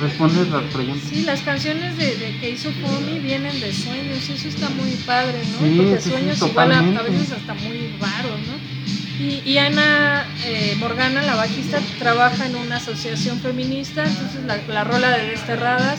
[0.00, 1.08] Respondes las preguntas.
[1.10, 5.40] Sí, las canciones de, de que hizo Pomi vienen de sueños, eso está muy padre,
[5.52, 5.66] ¿no?
[5.66, 9.24] Sí, Porque sueños igual a, veces hasta muy raros, ¿no?
[9.24, 14.84] Y, y Ana eh, Morgana, la bajista, trabaja en una asociación feminista, entonces la, la
[14.84, 15.98] rola de Desterradas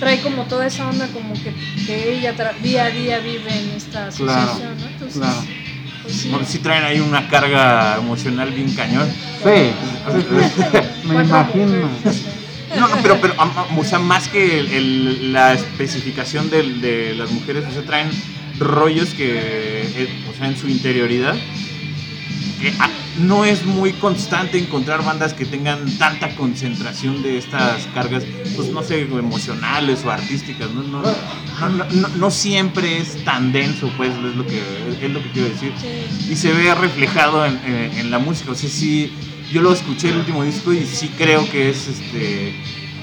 [0.00, 1.54] trae como toda esa onda como que,
[1.86, 4.86] que ella día a día vive en esta asociación, ¿no?
[4.86, 5.44] Entonces, claro.
[6.02, 6.58] pues sí.
[6.58, 9.08] Traen ahí una carga emocional bien cañón.
[9.44, 9.70] Sí,
[11.06, 11.88] me imagino.
[12.78, 13.34] No, no, pero, pero
[13.76, 18.08] o sea, más que el- el- la especificación del- de, las mujeres, o sea, traen
[18.58, 21.34] rollos que, eh, o sea, en su interioridad,
[22.60, 22.88] que ah,
[23.20, 28.22] no es muy constante encontrar bandas que tengan tanta concentración de estas cargas,
[28.56, 34.10] pues no sé, emocionales o artísticas, no, no, no, no- siempre es tan denso, pues,
[34.10, 34.58] es lo que,
[35.02, 36.32] es lo que quiero decir Sí.
[36.32, 38.52] y se ve reflejado en, en- en la música.
[38.52, 39.12] O sea, sí,
[39.52, 42.54] yo lo escuché el último disco y sí creo que es este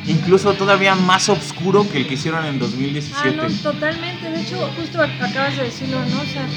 [0.08, 3.36] incluso todavía más oscuro que el que hicieron en Ah, 2017.
[3.36, 4.30] no, totalmente.
[4.32, 6.22] De hecho, justo ac- acabas de decirlo, ¿no?
[6.22, 6.48] O sea,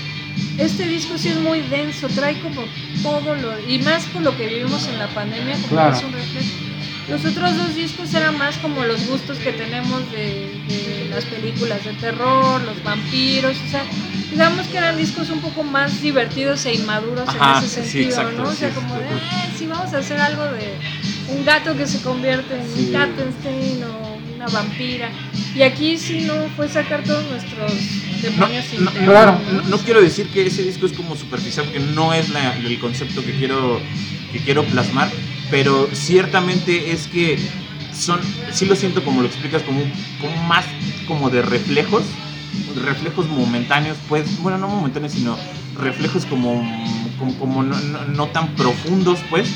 [0.58, 2.62] este disco sí es muy denso, trae como
[3.02, 3.68] todo lo.
[3.68, 5.96] Y más con lo que vivimos en la pandemia, como Claro.
[5.96, 6.48] es un reflejo.
[7.08, 11.84] Los otros dos discos eran más como los gustos que tenemos de, de las películas
[11.84, 13.82] de terror, los vampiros, o sea,
[14.30, 18.08] digamos que eran discos un poco más divertidos e inmaduros Ajá, en ese sí, sentido,
[18.10, 18.48] exacto, ¿no?
[18.50, 20.74] O sea, sí, como de, eh, si vamos a hacer algo de
[21.36, 22.86] un gato que se convierte en Sí.
[22.86, 25.10] un Kattenstein o una vampira.
[25.56, 27.72] Y aquí sí no fue sacar todos nuestros
[28.80, 29.40] No, claro.
[29.52, 32.78] no- no quiero decir que ese disco es como superficial, porque no es la- el
[32.78, 33.80] concepto que quiero,
[34.32, 35.10] que quiero plasmar,
[35.50, 37.38] pero ciertamente es que
[37.92, 38.20] son,
[38.52, 39.80] sí lo siento como lo explicas, como,
[40.20, 40.64] como más
[41.06, 42.02] como de reflejos,
[42.84, 45.36] reflejos momentáneos, pues, bueno, no momentáneos, sino
[45.78, 46.62] reflejos como,
[47.18, 49.48] como, como no, no- no tan profundos, pues,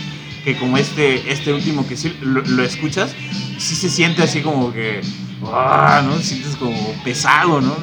[0.45, 3.15] que como este, este último que sí lo, lo escuchas,
[3.59, 5.01] sí se siente así como que,
[5.53, 6.19] ah, ¿no?
[6.19, 7.77] Sientes como pesado, ¿no?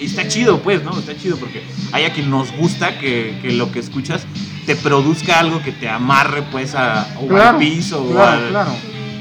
[0.00, 0.98] Y está chido, pues, ¿no?
[0.98, 1.62] Está chido porque
[1.92, 4.22] hay a quien nos gusta que, que lo que escuchas
[4.66, 8.48] te produzca algo que te amarre, pues, a, o Claro, al piso, o claro, al-
[8.50, 8.70] claro.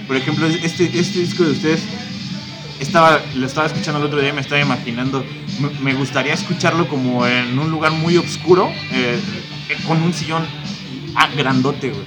[0.07, 1.81] Por ejemplo, este, este disco de ustedes,
[2.79, 5.23] estaba, lo estaba escuchando el otro día y me estaba imaginando,
[5.59, 9.19] me, me gustaría escucharlo como en un lugar muy oscuro, eh,
[9.69, 10.43] eh, con un sillón
[11.15, 12.05] ah, grandote, güey.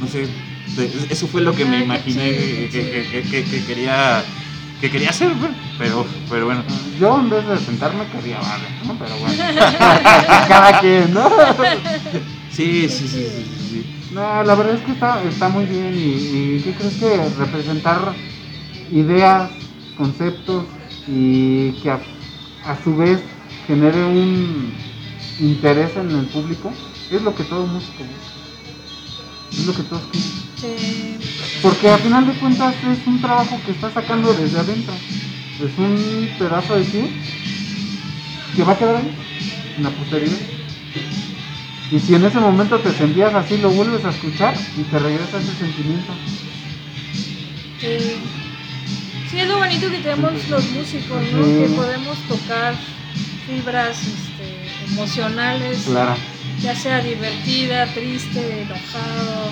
[0.00, 0.26] No sé,
[1.08, 4.22] eso fue lo que me imaginé chido, que, qué que- que- que- que quería
[4.80, 5.52] que quería hacer, güey.
[5.78, 6.62] Pero, pero bueno.
[6.98, 8.98] Yo en vez de sentarme quería barrer, ¿no?
[8.98, 9.34] Pero bueno.
[10.48, 11.30] Cada quien, ¿no?
[12.50, 14.10] Sí, sí, sí, sí, sí, sí.
[14.12, 18.14] No, la verdad es que está, está muy bien y, y ¿qué crees que representar
[18.90, 19.50] ideas,
[19.96, 20.64] conceptos
[21.06, 22.00] y que a,
[22.64, 23.20] a su vez
[23.66, 24.72] genere un
[25.40, 26.72] interés en el público
[27.10, 28.16] es lo que todo músico busca.
[29.52, 30.30] Es lo que todos quieren.
[30.56, 31.15] Sí.
[31.62, 34.94] Porque al final de cuentas es un trabajo que estás sacando desde adentro.
[34.94, 37.10] Es un pedazo de ti
[38.54, 39.14] que va a quedar ahí,
[39.76, 40.36] en la posteridad.
[41.90, 45.38] Y si en ese momento te sentías así, lo vuelves a escuchar y te regresa
[45.38, 46.12] ese sentimiento.
[47.80, 48.16] Sí.
[49.30, 51.44] Sí, es lo bonito que tenemos los músicos, ¿no?
[51.44, 51.52] Sí.
[51.60, 52.74] Que podemos tocar
[53.46, 56.16] fibras este, emocionales, Claro.
[56.62, 59.50] ya sea divertida, triste, enojado.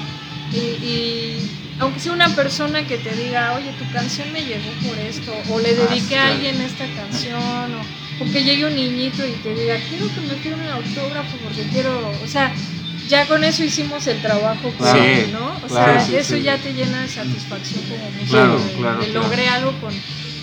[0.53, 4.99] Y, y aunque sea una persona que te diga, oye, tu canción me llegó por
[4.99, 7.35] esto, o le Ah, dediqué a alguien esta canción,
[7.75, 11.63] o, o que llegue un niñito y te diga, quiero que me firme autógrafo porque
[11.73, 12.53] quiero, o sea,
[13.09, 14.99] ya con eso hicimos el trabajo, Claro.
[14.99, 15.53] Sí, ¿no?
[15.65, 16.43] O claro, sea, sí, eso sí.
[16.43, 19.93] ya te llena de satisfacción como músico, Claro, de, claro, de logré algo con,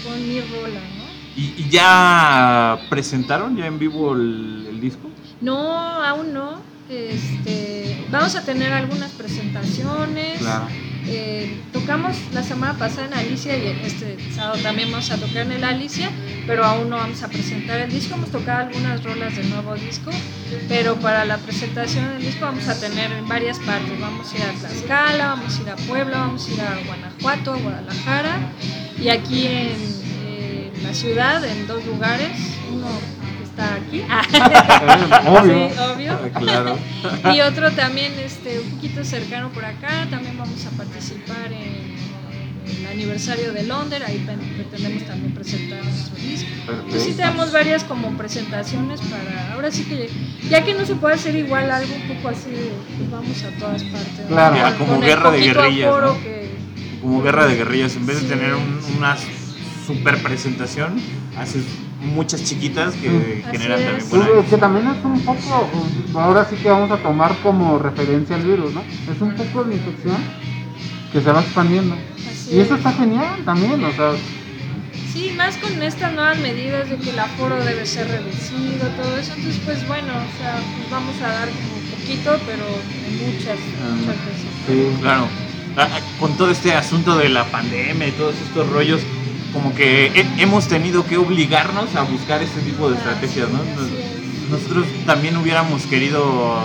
[0.04, 1.02] con mi rola, ¿no?
[1.36, 5.10] ¿Y, y ya presentaron ya en vivo el, el disco?
[5.40, 6.60] No, aún no.
[6.90, 10.40] Este, vamos a tener algunas presentaciones.
[10.40, 10.68] Claro.
[11.08, 15.52] Eh, tocamos la semana pasada en Alicia y este sábado también vamos a tocar en
[15.54, 16.12] el Alicia,
[16.46, 18.16] pero aún no vamos a presentar el disco.
[18.16, 20.12] Hemos tocado algunas rolas del nuevo disco,
[20.70, 24.00] pero para la presentación del disco vamos a tener en varias partes.
[24.00, 27.54] Vamos a ir a Tlaxcala, vamos a ir a Puebla, vamos a ir a Guanajuato,
[27.54, 28.40] a Guadalajara
[29.02, 29.76] y aquí en,
[30.28, 32.38] eh, la ciudad en dos lugares.
[32.72, 32.88] Uno
[33.52, 34.02] está aquí.
[35.28, 35.70] Obvio.
[35.70, 36.14] Sí, obvio.
[36.14, 36.78] Ah, Claro.
[37.36, 40.08] Y otro también este, un poquito cercano por acá.
[40.10, 41.92] También vamos a participar en,
[42.72, 44.02] en el aniversario de Londres.
[44.06, 46.48] Ahí pretendemos también presentar nuestro disco.
[46.68, 49.54] Entonces sí tenemos varias como presentaciones para...
[49.54, 50.10] Ahora sí que
[50.50, 52.50] ya que no se puede hacer igual algo un poco así,
[52.98, 54.26] pues vamos a todas partes.
[54.28, 54.78] Claro.
[54.78, 56.22] Como Con guerra de guerrillas, aforo ¿no?
[56.22, 56.50] que-
[57.02, 58.26] Como guerra de guerrillas, en vez Sí.
[58.28, 59.16] de tener un- una
[59.88, 61.02] super presentación,
[61.38, 61.64] haces
[62.02, 63.86] muchas chiquitas que Así generan es.
[63.86, 65.70] también buena güey, que también es un poco,
[66.16, 68.82] ahora sí que vamos a tomar como referencia el virus, ¿no?
[69.12, 70.18] Es un poco de infección
[71.14, 71.96] que se va expandiendo.
[72.30, 72.80] así Y eso es.
[72.80, 74.12] está genial también, o sea,
[75.14, 79.34] Sí, más con estas nuevas medidas de que el aforo debe ser reducido, todo eso.
[79.36, 84.16] Entonces, pues bueno, o sea, pues vamos a dar como poquito, pero en muchas, muchas
[84.26, 84.96] veces.
[84.96, 85.02] sí.
[85.02, 85.28] Claro,
[85.78, 89.02] Ah, ah, con todo este asunto de la pandemia y todos estos rollos,
[89.54, 93.60] como que he- hemos tenido que obligarnos a buscar este tipo de estrategias, ¿no?
[94.50, 96.60] Nosotros también hubiéramos querido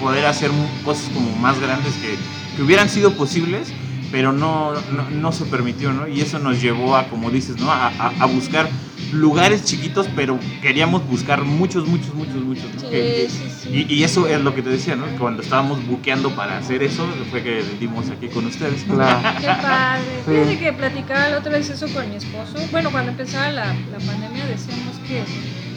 [0.00, 0.50] poder hacer
[0.84, 2.16] cosas como más grandes que,
[2.56, 3.68] que hubieran sido posibles,
[4.10, 6.06] pero no, no, no se permitió, ¿no?
[6.08, 7.70] Y eso nos llevó a, como dices, ¿no?
[7.70, 8.68] A, a- a buscar
[9.12, 12.80] lugares chiquitos, pero queríamos buscar muchos, muchos, muchos, muchos, ¿no?
[12.80, 13.86] Sí, Que- sí, sí.
[13.88, 15.04] y, y eso es lo que te decía, ¿no?
[15.18, 18.82] Cuando estábamos buqueando para hacer eso, fue que dimos aquí con ustedes.
[18.84, 19.28] Claro.
[19.40, 20.02] Qué padre.
[20.24, 20.30] Sí.
[20.32, 22.54] Fíjate que platicaba la otra vez eso con mi esposo.
[22.70, 25.22] Bueno, cuando empezaba la, la pandemia decíamos que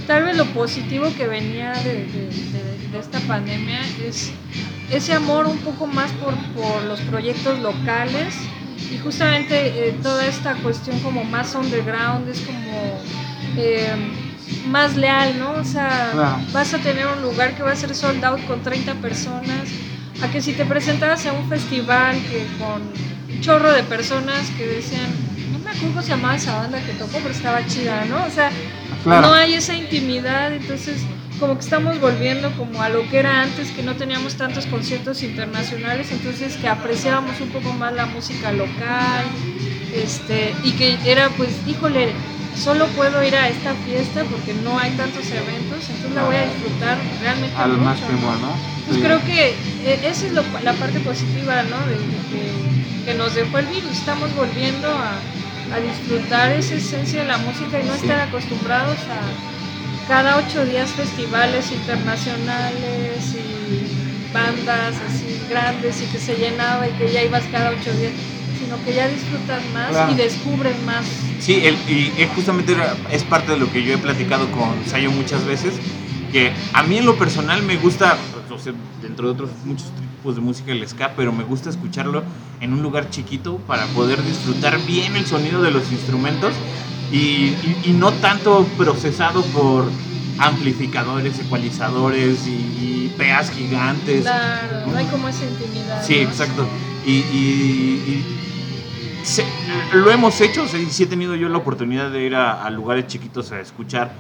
[0.08, 4.32] tal vez lo positivo que venía de, de- de- de esta pandemia es
[4.92, 8.34] ese amor un poco más por, por los proyectos locales
[8.94, 13.02] y justamente eh, toda esta cuestión como más underground es como
[13.58, 13.94] eh,
[14.70, 15.52] más leal, ¿no?
[15.54, 16.38] O sea, Claro.
[16.52, 19.70] vas a tener un lugar que va a ser sold out con 30 personas,
[20.22, 22.82] a que si te presentabas a un festival que con
[23.34, 25.08] un chorro de personas que decían,
[25.52, 28.24] no me acuerdo cómo se llamaba esa banda que tocó, pero estaba chida, ¿no?
[28.26, 28.50] O sea,
[29.04, 29.28] Claro.
[29.28, 31.02] no hay esa intimidad, entonces
[31.40, 35.22] como que estamos volviendo como a lo que era antes, que no teníamos tantos conciertos
[35.22, 39.26] internacionales, entonces que apreciábamos un poco más la música local,
[39.94, 42.14] este, y que era pues, híjole,
[42.56, 46.46] solo puedo ir a esta fiesta porque no hay tantos eventos, entonces la voy a
[46.46, 48.40] disfrutar realmente al mucho, máximo, ¿no?
[48.40, 48.64] ¿no?
[48.86, 49.04] Pues Sí.
[49.04, 49.50] creo que
[49.84, 51.88] eh, esa es lo- la parte positiva, ¿no?
[51.88, 52.72] De, de que,
[53.04, 53.98] que nos dejó el virus.
[54.00, 55.32] Estamos volviendo a,
[55.70, 58.08] a disfrutar esa esencia de la música y no Sí.
[58.08, 59.42] estar acostumbrados a
[60.04, 63.98] cada ocho días festivales internacionales y
[64.32, 68.14] bandas así grandes y que se llenaba y que ya ibas cada ocho días,
[68.66, 70.12] sino que ya disfrutas más Claro.
[70.12, 71.06] y descubres más.
[71.40, 72.76] Sí, el- y es justamente
[73.12, 75.76] es parte de lo que yo he platicado con Sayo muchas veces,
[76.32, 78.18] que a mí en lo personal me gusta,
[78.52, 82.24] o sea, dentro de otros muchos tipos de música el ska, pero me gusta escucharlo
[82.60, 86.54] en un lugar chiquito para poder disfrutar bien el sonido de los instrumentos
[87.12, 89.86] y, y- y no tanto procesado por
[90.40, 94.24] amplificadores, ecualizadores y, y PAs gigantes.
[94.24, 96.04] Claro, no hay como esa intimidad.
[96.06, 96.30] Sí, ¿no?
[96.30, 96.68] exacto.
[97.06, 98.26] Y, y- y
[99.26, 99.46] se-
[99.94, 102.70] lo hemos hecho, o sea, sí he tenido yo la oportunidad de ir a, a
[102.70, 104.14] lugares chiquitos a escuchar,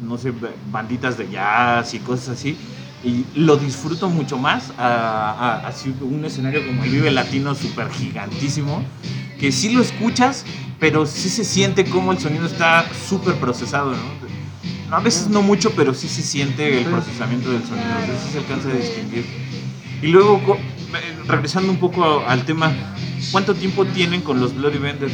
[0.00, 2.56] no sé, ba- banditas de jazz y cosas así.
[3.04, 5.30] Y lo disfruto mucho más a,
[5.62, 8.82] a- así un escenario como el Vive Latino súper gigantísimo,
[9.40, 10.44] que sí lo escuchas,
[10.78, 14.96] pero sí se siente como el sonido está súper procesado, ¿no?
[14.96, 18.38] A veces no mucho, pero sí se siente el procesamiento del sonido, o sí se
[18.38, 19.24] alcanza a distinguir.
[20.02, 22.72] Y luego, eh, regresando un poco al tema,
[23.30, 25.12] ¿cuánto tiempo tienen con los Bloody Vendors?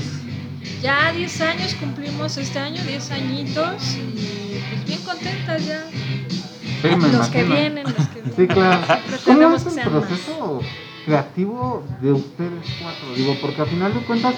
[0.83, 5.85] Ya 10 años cumplimos este año, 10 añitos y pues bien contentas ya.
[6.83, 8.35] Sí, me los que vienen, los que vienen.
[8.37, 8.81] Sí, claro.
[9.25, 9.89] ¿Cómo es el más.
[9.89, 10.61] proceso
[11.05, 13.15] creativo de ustedes cuatro?
[13.17, 14.35] Digo, porque al final de cuentas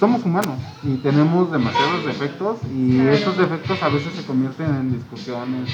[0.00, 3.12] somos humanos y tenemos demasiados defectos y Claro.
[3.12, 5.68] esos defectos a veces se convierten en discusiones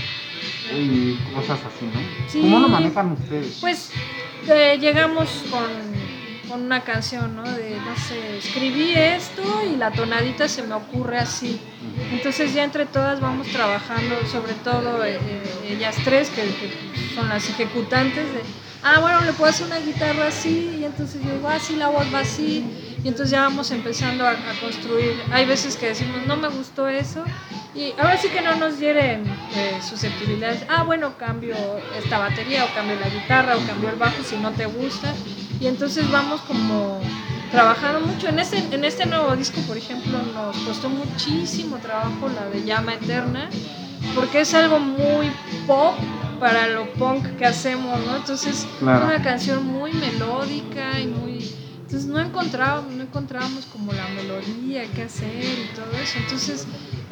[0.74, 2.00] y cosas así, ¿no?
[2.28, 2.40] Sí.
[2.40, 3.58] ¿Cómo lo manejan ustedes?
[3.60, 3.90] Pues
[4.48, 5.62] eh, llegamos con,
[6.54, 7.42] con una canción, ¿no?
[7.42, 11.60] De, no sé, escribí esto y la tonadita se me ocurre así.
[12.12, 17.28] Entonces ya entre todas vamos trabajando, sobre todo eh, eh, ellas tres, que, que son
[17.28, 18.40] las ejecutantes de,
[18.84, 21.88] ah, bueno, le puedo hacer una guitarra así, y entonces yo digo, ah, sí, la
[21.88, 22.64] voz va así,
[23.02, 25.20] y entonces ya vamos empezando a, a construir.
[25.32, 27.24] Hay veces que decimos, no me gustó eso,
[27.74, 31.56] y ahora sí que no nos hieren eh, susceptibilidades, ah, bueno, cambio
[31.98, 35.12] esta batería, o cambio la guitarra, o cambio el bajo si no te gusta,
[35.64, 37.00] y entonces vamos como
[37.50, 38.28] trabajando mucho.
[38.28, 42.92] En este, en este nuevo disco, por ejemplo, nos costó muchísimo trabajo la de Llama
[42.94, 43.48] Eterna,
[44.14, 45.30] porque es algo muy
[45.66, 45.94] pop
[46.38, 48.16] para lo punk que hacemos, ¿no?
[48.16, 49.06] Entonces, Claro.
[49.06, 51.50] una canción muy melódica y muy...
[51.86, 56.18] Entonces no encontrábamos, no encontrábamos como la melodía, qué hacer y todo eso.
[56.18, 56.66] Entonces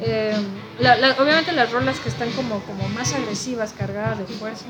[0.05, 0.35] Eh,
[0.79, 4.65] la- la- obviamente las rolas que están como, como más agresivas, cargadas de fuerza.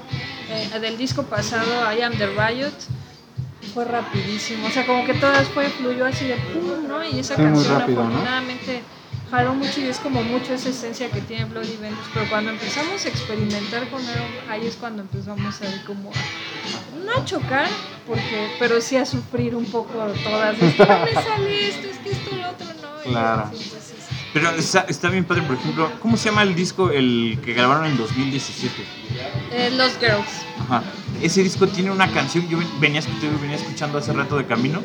[0.49, 1.65] Eh, del disco pasado,
[1.97, 2.73] I Am the Riot,
[3.73, 4.67] fue rapidísimo.
[4.67, 7.03] O sea, como que todas fue, fluyó así de pum, ¿no?
[7.03, 8.09] Y esa Sí, canción rápido, ¿no?
[8.09, 8.83] afortunadamente
[9.31, 12.09] jaló mucho y es como mucho esa esencia que tiene Bloody Vengeance.
[12.13, 16.11] Pero cuando empezamos a experimentar con Iron, ahí es cuando empezamos a ir como
[17.03, 17.67] no a chocar,
[18.05, 20.59] porque, pero sí a sufrir un poco todas.
[20.59, 23.03] de, No me sale esto, es que esto, lo otro, no.
[23.03, 23.43] Y Claro.
[23.43, 24.02] así, entonces,
[24.33, 27.85] Pero está, está bien padre, por ejemplo, ¿cómo se llama el disco el que grabaron
[27.85, 28.73] en 2017?
[29.51, 30.27] eh, Los Girls.
[30.59, 30.83] Ajá.
[31.21, 34.81] Ese disco tiene una canción, yo venía, escuchando- venía escuchando hace rato de camino.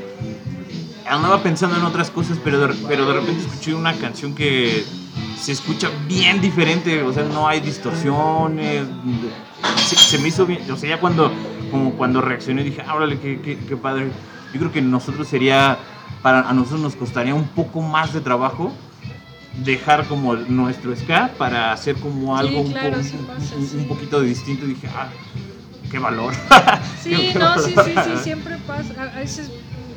[1.09, 4.85] Andaba pensando en otras cosas, pero de, pero de repente escuché una canción que
[5.41, 8.87] se escucha bien diferente, o sea, no hay distorsiones.
[9.77, 11.33] Se, se me hizo bien, o sea, ya cuando,
[11.71, 14.11] como cuando reaccioné dije, ah, órale, qué, qué, qué padre.
[14.53, 15.79] Yo creo que nosotros sería,
[16.23, 18.75] para a nosotros nos costaría un poco más de trabajo
[19.65, 23.77] dejar como nuestro ska para hacer como Sí, algo un, po- sí pasa, un- sí.
[23.77, 25.09] un poquito distinto y dije, ah,
[25.91, 26.33] qué valor.
[27.03, 27.93] Sí, Qué- qué no, sí, valor.
[27.95, 28.95] sí, sí, siempre pasa.
[29.15, 29.51] A veces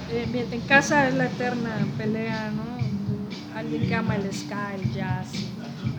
[0.09, 2.71] eh, en casa es la eterna pelea, ¿no?
[3.57, 5.27] Alguien que ama el ska, el jazz,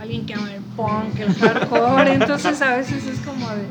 [0.00, 3.62] alguien que ama el punk, el hardcore, entonces a veces es como de...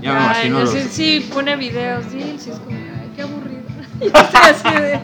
[0.00, 3.10] Ya me ay, imagino no los- sé, sí, pone videos, sí, sí, es como, ay,
[3.16, 3.62] qué aburrido.
[4.02, 5.00] Y así de...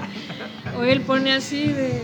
[0.77, 2.03] O él pone así de...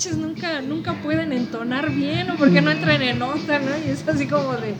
[0.00, 3.70] Manches, nunca, nunca pueden entonar bien, o porque no entran en nota, ¿no?
[3.86, 4.74] Y es así como de...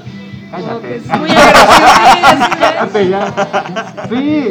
[0.50, 2.88] Como que es muy agresivo,
[4.08, 4.48] sí,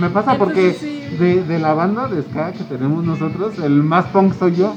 [0.00, 1.16] me pasa porque Entonces, sí.
[1.18, 4.76] de, de la banda de ska que tenemos nosotros, el más punk soy yo.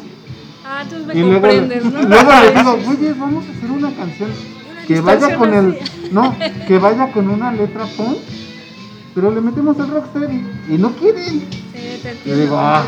[0.66, 2.02] Ah, entonces me Y luego, comprendes, ¿no?
[2.10, 5.78] luego le digo, oye, vamos a hacer una canción Una que vaya con el.
[6.12, 6.36] No,
[6.68, 8.18] que vaya con una letra punk,
[9.14, 10.44] pero le metemos el rocksteady.
[10.72, 11.24] Y no quieren.
[11.24, 12.42] Sí, te Y entiendo.
[12.42, 12.84] digo, ah,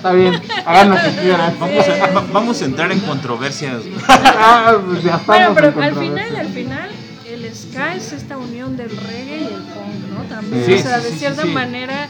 [0.00, 1.56] está bien, hagan lo que quieran.
[1.60, 3.82] Vamos a, va- vamos a entrar en controversias.
[4.08, 5.26] Ah, pues ya estamos.
[5.26, 6.90] Bueno, en pero al final, al final,
[7.26, 10.22] el ska es esta unión del reggae y el punk, ¿no?
[10.34, 11.54] También, Sí, o sea, de sí, cierta sí, sí.
[11.54, 12.08] manera,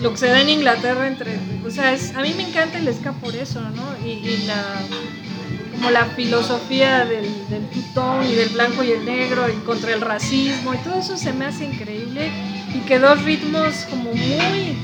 [0.00, 2.92] lo que se da en Inglaterra entre, o sea, es, a mí me encanta el
[2.94, 4.06] ska por eso, ¿no?
[4.06, 4.62] Y, y la,
[5.76, 10.00] como la filosofía del, del two-tone y del blanco y el negro y contra el
[10.00, 12.30] racismo y todo eso se me hace increíble
[12.74, 14.18] y que dos ritmos como muy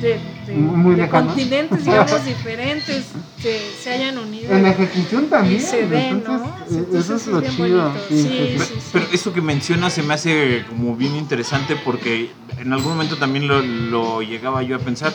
[0.00, 3.04] de, de- Muy de continentes, digamos, diferentes
[3.40, 4.52] se, se hayan unido.
[4.52, 5.56] En la ejecución también.
[5.60, 6.76] Y se ve, entonces, ¿no?
[6.78, 7.82] Entonces eso es es lo bien chido.
[7.88, 8.04] bonito.
[8.08, 8.64] sí, Sí, sí, sí.
[8.80, 8.88] sí.
[8.92, 13.48] Pero eso que mencionas se me hace como bien interesante porque en algún momento también
[13.48, 15.12] lo, lo llegaba yo a pensar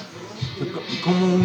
[1.04, 1.42] como un,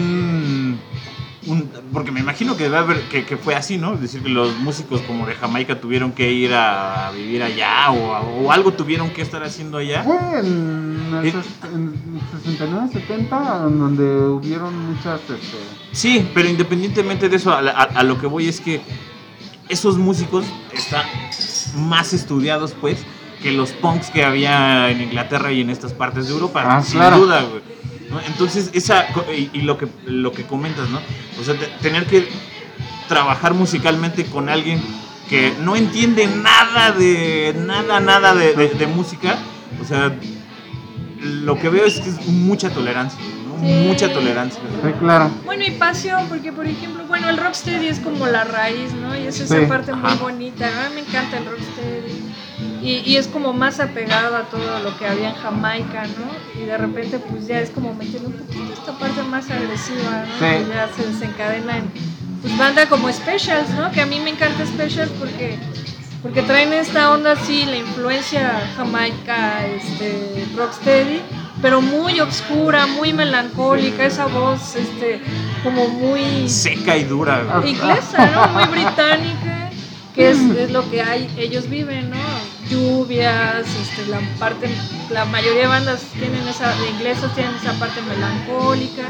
[1.47, 3.95] un- porque me imagino que debe haber que, que fue así, ¿no?
[3.95, 8.45] Es decir, que los músicos como de Jamaica tuvieron que ir a vivir allá o,
[8.45, 10.03] o algo tuvieron que estar haciendo allá.
[10.05, 11.35] Fue en el Eh.
[11.75, 15.21] en 69, 70, en donde hubieron muchas.
[15.23, 15.39] Este,
[15.93, 18.81] Sí, pero independientemente de eso, a, a- a lo que voy es que
[19.69, 21.05] esos músicos están
[21.77, 22.99] más estudiados, pues,
[23.43, 26.99] que los punks que había en Inglaterra y en estas partes de Europa, Ah, sin
[27.01, 27.19] claro.
[27.19, 27.63] duda, güey.
[28.13, 28.21] ¿No?
[28.21, 31.01] Entonces, esa, co- y, y lo, que, lo que comentas, ¿no?
[31.41, 32.29] O sea, te- tener que
[33.09, 34.81] trabajar musicalmente con alguien
[35.29, 39.37] que no entiende nada de, nada, nada de, de- de música,
[39.81, 40.13] o sea,
[41.21, 43.59] lo que veo es que es mucha tolerancia, ¿no?
[43.67, 43.73] Sí.
[43.87, 44.61] Mucha tolerancia.
[44.83, 45.31] sí, claro.
[45.45, 49.17] Bueno, y pasión, porque por ejemplo, bueno, el rocksteady es como la raíz, ¿no?
[49.17, 50.67] Y es esa Sí, parte muy bonita.
[50.67, 52.33] A mí me encanta el rocksteady.
[52.83, 56.61] Y, y es como más apegado a todo lo que había en Jamaica, ¿no?
[56.61, 60.39] Y de repente, pues ya es como meterle un poquito esta parte más agresiva, ¿no?
[60.39, 60.65] Sí.
[60.65, 61.93] Y ya se desencadena en,
[62.43, 63.93] pues, banda como Specials, ¿no?
[63.93, 65.61] Que a mí me encanta Specials porque,
[66.23, 71.21] porque traen esta onda así, la influencia Jamaica, este, rocksteady,
[71.63, 75.21] pero muy oscura, muy melancólica, esa voz, este,
[75.63, 77.45] como muy seca y dura.
[77.65, 78.49] inglesa, ¿no?
[78.49, 79.71] Muy británica,
[80.17, 82.17] que es, es lo que hay, ellos viven, ¿no?
[82.73, 84.69] Lluvias, este, la parte,
[85.11, 89.03] la mayoría de bandas tienen esa, de ingleses tienen esa parte melancólica.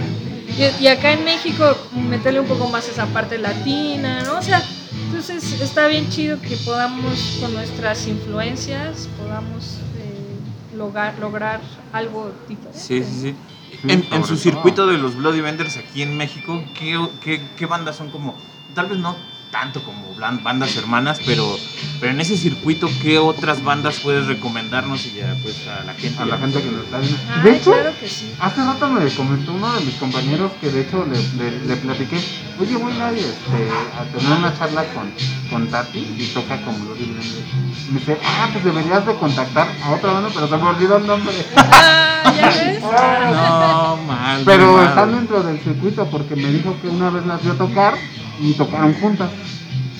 [0.48, 1.76] Y, y acá en México
[2.10, 4.38] meterle un poco más esa parte latina, ¿no?
[4.38, 4.62] O sea,
[5.06, 11.60] entonces está bien chido que podamos con nuestras influencias, podamos eh, lograr, lograr
[11.92, 12.78] algo diferente.
[12.78, 13.34] Sí, sí, sí.
[13.80, 17.66] Sí, En, en su circuito de los Bloody Vendors aquí en México, ¿qué, qué, qué
[17.66, 18.36] bandas son como,
[18.74, 19.16] tal vez no
[19.52, 21.58] tanto como bandas hermanas, pero,
[22.00, 26.22] pero en ese circuito, ¿qué otras bandas puedes recomendarnos y ya pues a la gente?
[26.22, 27.18] A la gente que nos está viendo.
[27.28, 28.32] Ay, De hecho, claro que sí.
[28.40, 32.16] hace rato me comentó uno de mis compañeros que de hecho le, le, le platiqué,
[32.58, 35.12] oye voy a, este, a tener una charla con,
[35.50, 37.44] con Tati y toca con Bloody Blender.
[37.90, 41.06] Me dice, ah, pues deberías de contactar a otra banda, pero se me olvidó el
[41.06, 41.34] nombre.
[42.24, 42.80] Ah, ¿ya ves?
[43.32, 44.42] No, mal.
[44.44, 44.86] Pero mal.
[44.86, 47.94] están dentro del circuito porque me dijo que una vez las vio tocar
[48.40, 49.30] y tocaron juntas.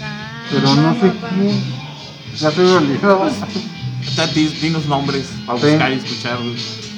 [0.03, 1.65] Ah, pero no sé quién.
[2.39, 3.31] Ya se me olvidó.
[4.17, 5.67] Tati, dinos nombres para Sí.
[5.67, 6.39] buscar y escuchar.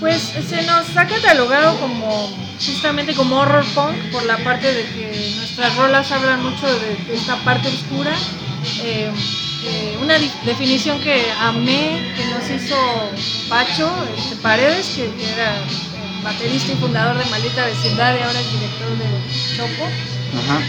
[0.00, 2.30] Pues se nos ha catalogado como
[2.64, 7.14] justamente como horror punk por la parte de que nuestras rolas hablan mucho de, de
[7.14, 8.12] esta parte oscura.
[8.82, 9.10] Eh,
[9.66, 12.76] eh, una di- definición que amé, que nos hizo
[13.48, 18.40] Pacho este, Paredes, que, que era el baterista y fundador de Maldita Vecindad y ahora
[18.40, 19.84] es director de Chopo.
[19.84, 20.60] Ajá.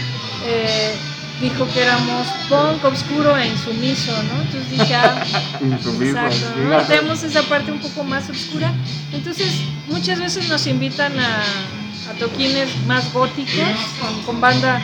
[0.46, 0.94] Eh,
[1.40, 4.42] dijo que éramos punk, oscuro e insumiso, ¿no?
[4.42, 5.24] Entonces dije, ah,
[5.60, 6.18] Insumiso.
[6.18, 6.82] Exacto, ¿no?
[6.82, 8.72] tenemos esa parte un poco más oscura.
[9.12, 9.52] Entonces,
[9.88, 11.42] muchas veces nos invitan a,
[12.10, 13.68] a toquines más góticos,
[14.00, 14.80] con, con banda,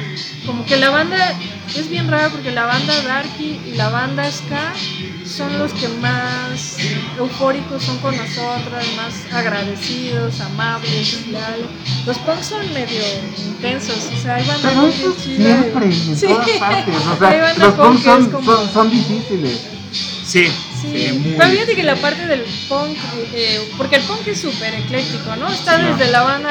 [0.47, 1.35] como que la banda
[1.77, 4.73] es bien rara porque la banda Darky y la banda Ska
[5.25, 6.77] son los que más
[7.19, 11.67] eufóricos son con nosotras, más agradecidos, amables, leales.
[12.07, 13.03] Los punks son medio
[13.47, 15.61] intensos, o sea, hay bandas Pero muy eso chidas.
[15.61, 16.27] siempre, en Sí.
[16.27, 16.95] todas partes.
[16.97, 19.61] O sea, banda los punk punks como- son, son difíciles.
[20.33, 20.47] Sí,
[20.81, 21.35] Sí, sí, muy.
[21.37, 22.97] pero fíjate que la parte del punk,
[23.35, 25.47] eh, porque el punk es súper ecléctico, ¿no?
[25.53, 25.83] Está Sí.
[25.85, 26.51] desde la banda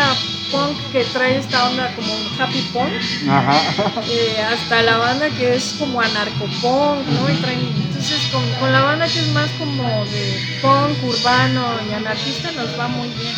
[0.51, 2.91] punk que trae esta onda como happy punk,
[3.29, 3.59] Ajá.
[4.07, 7.29] eh, hasta la banda que es como anarcopunk, ¿no?
[7.29, 11.93] Y traen, entonces con, con la banda que es más como de punk urbano y
[11.93, 13.33] anarquista nos va muy bien.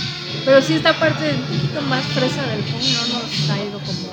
[0.46, 4.10] Pero sí esta parte un poquito más fresa del punk no nos ha ido como,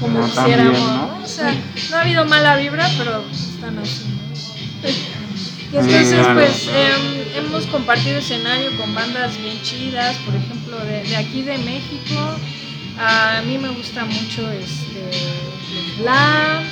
[0.00, 0.96] como No, quisiéramos, ¿no?
[1.18, 1.20] ¿no?
[1.24, 1.54] O sea,
[1.90, 5.15] no ha habido mala vibra, pero están así, ¿no?
[5.72, 11.02] Y entonces, claro, pues, em, hemos compartido escenario con bandas bien chidas, por ejemplo, de,
[11.02, 12.36] de aquí de México.
[12.98, 15.10] A mí me gusta mucho este,
[15.98, 16.62] Bla.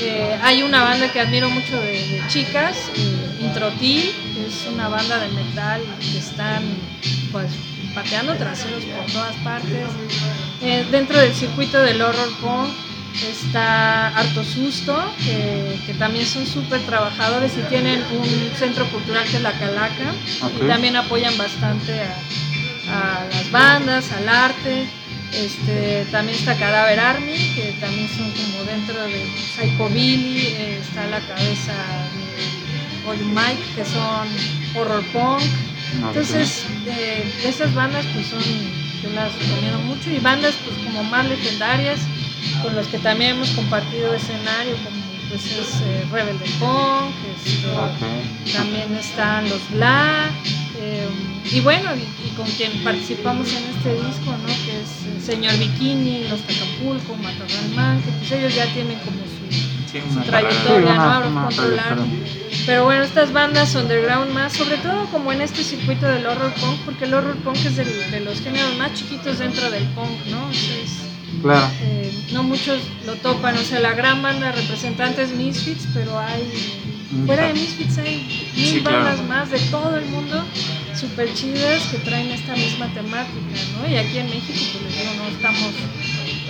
[0.00, 4.88] Eh, hay una banda que admiro mucho de, de chicas, eh, Introtil, que es una
[4.88, 6.62] banda de metal que están
[7.30, 7.52] pues
[7.94, 9.86] pateando traseros por todas partes.
[10.62, 12.70] Eh, dentro del circuito del horror punk
[13.22, 19.36] está Harto Susto, que, que también son súper trabajadores y tienen un centro cultural que
[19.36, 20.12] es La Calaca
[20.60, 21.92] y también apoyan bastante
[22.88, 24.86] a, a las bandas, al arte.
[25.32, 31.06] Este, también está Cadaver Army, que también son como dentro de Psycho Billy, eh, está
[31.08, 34.28] la cabeza de Old Mike, que son
[34.76, 35.42] horror punk.
[36.06, 38.42] Entonces, eh, esas bandas pues son,
[39.02, 42.00] yo las recomiendo mucho y bandas pues como más legendarias
[42.62, 47.10] con los que también hemos compartido escenario como pues es eh, Rebelde Punk,
[47.44, 48.52] este, Ok.
[48.54, 50.30] también están los Bla
[50.80, 51.08] eh,
[51.50, 54.46] y bueno y, y con quien participamos en este disco, ¿no?
[54.64, 59.44] Que es Señor Bikini, Los Tacapulco, Matorral Man, que pues ellos ya tienen como su
[59.90, 61.04] Sí, su una trayectoria, Sí, ¿no?
[61.04, 61.84] una- una controlar.
[61.96, 62.62] trayectoria.
[62.66, 66.80] Pero bueno, estas bandas underground más, sobre todo como en este circuito del horror punk,
[66.84, 70.38] porque el horror punk es del- de los géneros más chiquitos dentro del punk, ¿no?
[70.46, 70.98] Entonces,
[71.42, 71.70] Claro.
[71.82, 76.42] eh, no muchos lo topan, o sea, la gran banda representante es Misfits, pero hay,
[77.26, 78.16] fuera de Misfits hay
[78.56, 79.04] mil Sí, claro.
[79.04, 80.42] bandas más de todo el mundo,
[80.98, 83.88] súper chidas, que traen esta misma temática, ¿no?
[83.90, 85.72] Y aquí en México, pues les digo, no estamos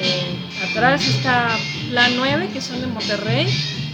[0.01, 0.37] eh,
[0.71, 1.49] atrás, está
[1.91, 3.47] la 9, que son de Monterrey,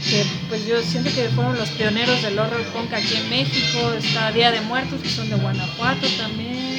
[0.08, 4.32] que pues yo siento que fueron los pioneros del horror punk aquí en México, está
[4.32, 6.69] Día de Muertos, que son de Guanajuato también,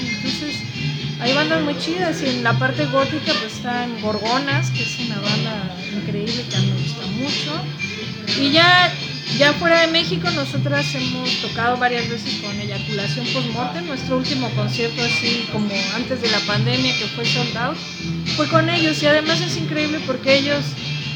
[1.21, 5.19] hay bandas muy chidas y en la parte gótica pues están Gorgonas, que es una
[5.21, 8.41] banda increíble que a mí me gusta mucho.
[8.41, 8.91] Y ya,
[9.37, 14.99] ya fuera de México nosotras hemos tocado varias veces con Eyaculación Postmortem, nuestro último concierto
[15.03, 17.77] así como antes de la pandemia que fue sold out,
[18.35, 19.01] fue con ellos.
[19.03, 20.65] Y además es increíble porque ellos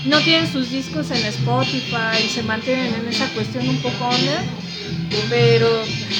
[0.05, 4.39] no tienen sus discos en Spotify y se mantienen en esa cuestión un poco under,
[5.29, 5.67] pero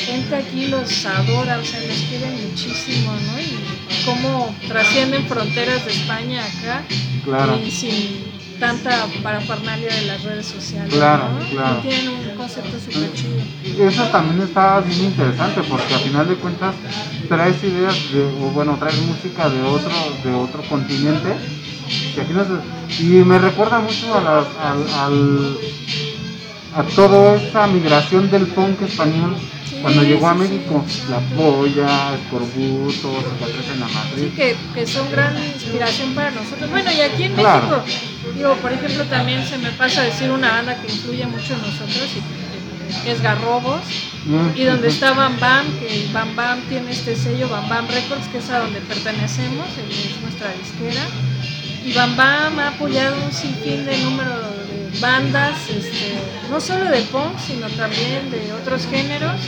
[0.06, 3.40] gente aquí los adora, o sea, los quiere muchísimo, ¿no?
[3.40, 6.84] Y cómo trascienden fronteras de España acá
[7.24, 7.60] Claro.
[7.66, 11.46] y sin tanta parafernalia de las redes sociales, Claro, ¿no?
[11.50, 11.80] claro.
[11.84, 13.88] Y tienen un concepto súper chido.
[13.90, 16.76] Eso también está bien interesante porque al final de cuentas
[17.28, 19.92] traes ideas de, o bueno, traes música de otro,
[20.24, 21.34] de otro continente
[22.16, 25.58] y, aquí no se- y me recuerda mucho a, las, al, al-
[26.76, 29.36] a toda esa migración del punk español
[29.70, 31.20] Sí, cuando llegó a sí, sí, México, La.
[31.36, 34.28] Polla, Escorbuto, Cicatriz en la Sí, Madrid.
[34.36, 36.70] que, que son gran inspiración para nosotros.
[36.70, 37.82] Bueno, y aquí en Claro.
[37.86, 41.54] México, digo, por ejemplo, también se me pasa a decir una banda que influye mucho
[41.54, 43.82] en nosotros, y que, que es Garrobos,
[44.26, 44.96] Mm, y donde ujú.
[44.96, 48.58] está Bam Bam, que Bam Bam tiene este sello Bam Bam Records, que es a
[48.60, 51.06] donde pertenecemos, es nuestra disquera.
[51.86, 54.65] Y Bam Bam ha apoyado un sinfín de número de
[55.00, 56.20] bandas, este,
[56.50, 59.40] no solo de punk, sino también de otros géneros.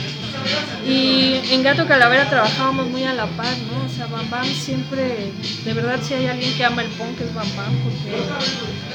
[0.86, 3.84] Y en Gato Calavera trabajábamos muy a la par, ¿no?
[3.84, 5.32] O sea, Bam Bam siempre,
[5.64, 8.22] de verdad si hay alguien que ama el punk es Bam Bam, porque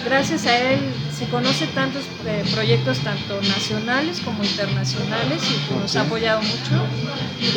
[0.06, 0.80] gracias a él
[1.16, 6.88] se conoce tantos eh, proyectos tanto nacionales como internacionales y que nos ha apoyado mucho.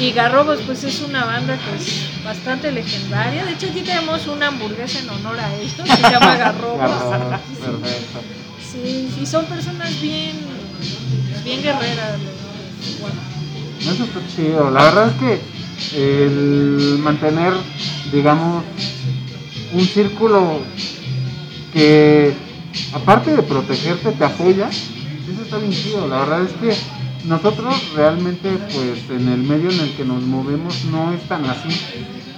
[0.01, 3.45] Y Garrobos pues es una banda que es bastante legendaria.
[3.45, 6.37] De hecho aquí tenemos una hamburguesa en honor a esto, se llama.
[6.37, 6.91] Garrobos,
[7.59, 8.46] perfecto.
[8.83, 10.37] Sí, y son personas bien,
[11.45, 12.19] bien guerreras.
[13.01, 13.17] Bueno.
[13.81, 14.71] Eso está chido.
[14.71, 15.57] La verdad es que
[16.19, 17.53] el mantener,
[18.13, 18.65] digamos,
[19.73, 20.61] un círculo
[21.73, 22.35] que
[22.93, 26.07] aparte de protegerte te apoya, eso está bien chido.
[26.09, 26.77] La verdad es que
[27.27, 31.69] nosotros realmente pues en el medio en el que nos movemos no es tan así.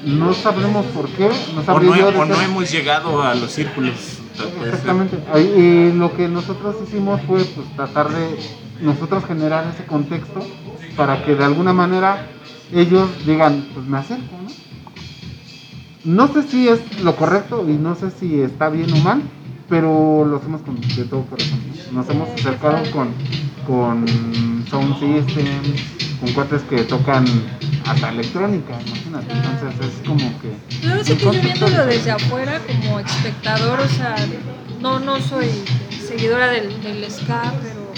[0.05, 1.29] No sabremos por qué.
[1.55, 4.18] No O no, o hemos llegado a los círculos.
[4.65, 5.19] Exactamente.
[5.57, 8.37] Y lo que nosotros hicimos fue pues, tratar de
[8.81, 10.41] nosotros generar ese contexto
[10.97, 12.27] para que de alguna manera
[12.73, 14.49] ellos digan, pues me acerco, ¿no?
[16.05, 19.23] No sé si es lo correcto y no sé si está bien o mal,
[19.69, 21.61] pero lo hacemos con de todo corazón.
[21.93, 23.09] Nos hemos acercado con,
[23.67, 24.07] con
[24.71, 25.83] sound systems,
[26.21, 27.27] con cuates que tocan
[27.89, 29.33] hasta electrónica, imagínate.
[29.33, 34.17] Entonces es como que Luego sí que yo viéndolo desde afuera como espectador, o sea,
[34.81, 35.49] no, no soy
[36.07, 37.93] seguidora del, del ska, pero,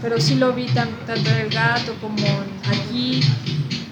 [0.00, 2.26] pero sí lo vi tan- tanto en el gato como
[2.68, 3.20] aquí.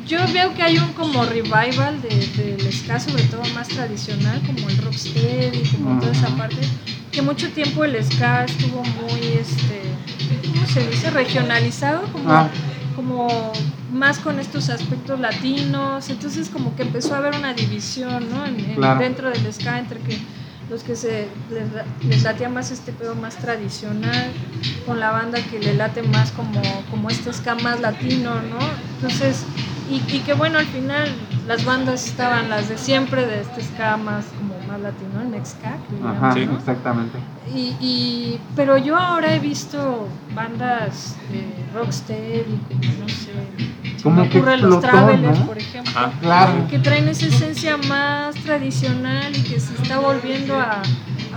[0.06, 4.68] Yo veo que hay un como revival de- del ska, sobre todo más tradicional, como
[4.68, 6.56] el rocksteady, como toda esa parte,
[7.12, 9.82] que mucho tiempo el ska estuvo muy, este,
[10.52, 11.10] ¿cómo se dice?
[11.10, 12.48] Regionalizado, como Ah.
[12.96, 13.52] como
[13.92, 18.44] más con estos aspectos latinos, entonces como que empezó a haber una división, ¿no?
[18.46, 19.00] En- en- Claro.
[19.00, 20.18] dentro del ska entre que
[20.68, 21.68] los que se les,
[22.08, 24.30] les latía más este pedo más tradicional,
[24.86, 26.60] con la banda que le late más como,
[26.90, 28.58] como este ska más latino, ¿no?
[28.96, 29.44] Entonces,
[29.90, 31.08] y, y que bueno, al final
[31.48, 35.38] las bandas estaban las de siempre, de este ska más como más latino, el le
[36.08, 36.46] Ajá, llaman, Sí.
[36.46, 36.56] ¿no?
[36.56, 37.18] exactamente.
[37.52, 42.60] Y, y- pero yo ahora he visto bandas de rocksteady,
[43.00, 43.32] no sé,
[44.02, 45.46] Como que ocurre los Travelers, ¿no?
[45.46, 46.12] por ejemplo, Ajá.
[46.20, 46.66] Claro.
[46.68, 50.82] que traen esa esencia más tradicional y que se está volviendo a,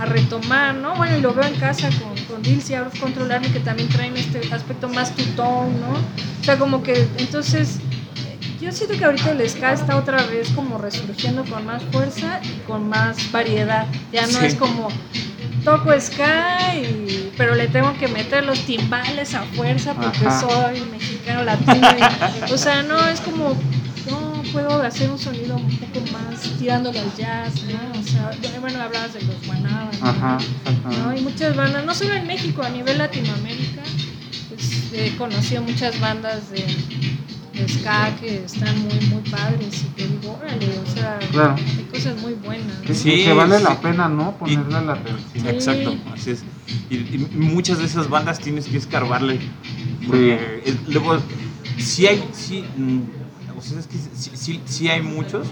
[0.00, 0.94] a retomar, ¿no?
[0.96, 3.60] Bueno, y lo veo en casa con, con Dills y Out of Control Army, que
[3.60, 5.92] también traen este aspecto más tutón, ¿no?
[6.40, 7.80] O sea, como que entonces
[8.60, 12.60] yo siento que ahorita el ska está otra vez como resurgiendo con más fuerza y
[12.66, 13.86] con más variedad.
[14.12, 14.46] Ya no Sí.
[14.46, 14.88] es como
[15.64, 20.40] toco ska y- pero le tengo que meter los timbales a fuerza porque Ajá.
[20.40, 21.88] soy mexicano latino.
[22.48, 23.56] y- o sea, no es como
[24.10, 27.98] no puedo hacer un sonido un poco más tirándole al jazz, ¿no?
[27.98, 30.08] O sea, bueno, hablabas de los guanabas, ¿no?
[30.08, 30.70] Ajá, ¿no?
[30.70, 31.20] exactamente.
[31.20, 33.82] Y muchas bandas, no solo en México, a nivel Latinoamérica,
[34.50, 36.64] pues, he conocido muchas bandas de,
[37.54, 41.54] de ska que están muy, muy padres y que digo, órale, o sea, Claro.
[41.56, 42.78] hay cosas muy buenas.
[42.82, 42.94] Que, ¿no?
[42.98, 43.64] Sí, que vale sí.
[43.64, 44.32] la pena, ¿no?
[44.32, 45.18] Ponerle la atención.
[45.32, 45.48] Sí.
[45.48, 46.42] Exacto, así es.
[46.90, 49.38] Y, y muchas de esas bandas tienes que escarbarle.
[50.06, 51.18] Porque es- luego,
[51.78, 53.00] sí hay, sí, mm,
[53.56, 55.46] o sea, es que sí, sí- sí hay muchos,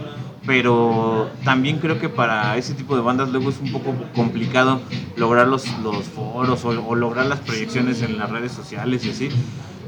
[0.45, 4.81] pero también creo que para ese tipo de bandas luego es un poco complicado
[5.17, 9.29] lograr los, los foros o, o lograr las proyecciones en las redes sociales y así.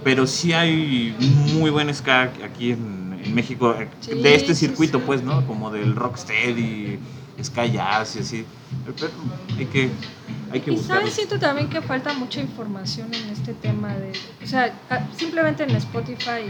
[0.05, 1.17] Pero sí hay
[1.55, 5.05] muy buen ska aquí en, en México, eh, Sí, de este circuito, sí.
[5.07, 5.47] pues, ¿no?
[5.47, 6.99] Como del rocksteady,
[7.43, 8.45] ska jazz y así.
[8.85, 9.11] Pero
[9.59, 9.89] hay que,
[10.53, 11.01] hay que Y buscarlo.
[11.03, 14.73] sabes, siento también que falta mucha información en este tema de, o sea,
[15.17, 16.45] simplemente en Spotify,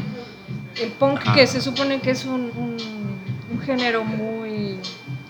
[0.83, 1.35] el punk Ajá.
[1.35, 3.15] que se supone que es un, un-
[3.53, 4.79] un género muy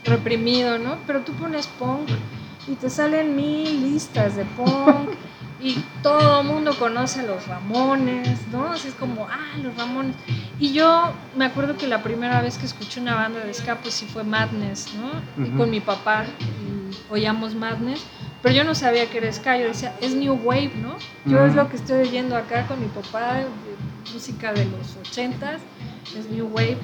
[0.04, 0.96] reprimido, ¿no?
[1.06, 2.08] Pero tú pones punk
[2.66, 5.10] y te salen mil listas de punk
[5.64, 8.70] y todo el mundo conoce a los Ramones, ¿no?
[8.72, 10.14] Así es como, ah, los Ramones.
[10.60, 13.94] Y yo me acuerdo que la primera vez que escuché una banda de ska, pues
[13.94, 15.42] sí fue Madness, ¿no?
[15.42, 15.56] Y Ujú.
[15.56, 18.02] con mi papá y oíamos Madness,
[18.42, 20.96] pero yo no sabía que era ska, yo decía, es New Wave, ¿no?
[21.24, 21.62] Yo es Ujú.
[21.62, 23.38] lo que estoy oyendo acá con mi papá,
[24.12, 25.60] música de los 80s,
[26.14, 26.76] es New Wave.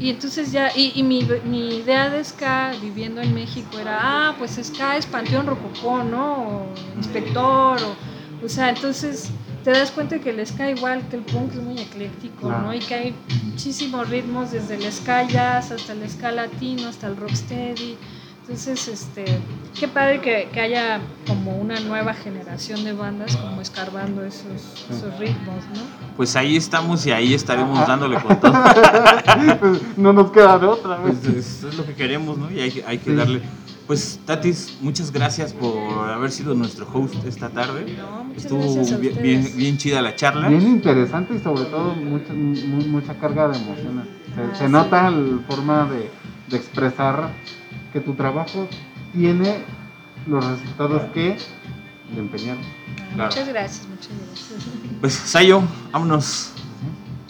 [0.00, 4.34] Y entonces ya, y, y mi, mi idea de ska viviendo en México era, ah,
[4.36, 6.34] pues ska es Panteón Rococó, ¿no?
[6.48, 8.05] O Inspector, o,
[8.44, 9.30] o sea, entonces
[9.64, 12.62] te das cuenta que el ska igual que el punk es muy ecléctico, Claro.
[12.66, 12.74] ¿no?
[12.74, 13.14] Y que hay
[13.44, 17.96] muchísimos ritmos, desde el ska jazz hasta el ska latino, hasta el rocksteady.
[18.42, 19.24] Entonces, este,
[19.76, 25.18] qué padre que, que haya como una nueva generación de bandas como escarbando esos, esos
[25.18, 25.80] ritmos, ¿no?
[26.16, 28.52] Pues ahí estamos y ahí estaremos dándole con todo.
[29.96, 31.16] no nos queda de otra vez.
[31.24, 32.48] Pues eso es lo que queremos, ¿no?
[32.52, 33.16] Y hay, que- hay que Sí.
[33.16, 33.42] darle.
[33.86, 35.76] Pues Tatis, muchas gracias por
[36.08, 37.96] haber sido nuestro host esta tarde.
[37.96, 40.48] No, muchas Estuvo bien, bien, bien chida la charla.
[40.48, 44.06] Bien interesante y sobre todo mucha, mu- mucha carga de emociones.
[44.34, 44.72] Se, Ah, se sí.
[44.72, 46.10] nota la forma de,
[46.48, 47.32] de expresar
[47.92, 48.66] que tu trabajo
[49.12, 49.58] tiene
[50.26, 51.36] los resultados que
[52.12, 52.62] le empeñaron.
[52.62, 53.30] Ah, Claro.
[53.30, 54.60] Muchas gracias, muchas gracias.
[55.00, 55.62] Pues Sayo,
[55.92, 56.52] vámonos.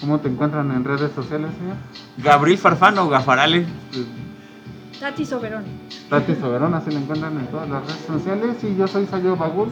[0.00, 1.76] ¿Cómo te encuentran en redes sociales, señor?
[2.18, 3.66] Gabriel Farfán o Gafarale.
[5.00, 5.64] Tati Soberón.
[6.08, 8.56] Tati Soberón, así le encuentran en todas las redes sociales.
[8.64, 9.68] Y yo soy Sayo Bagul.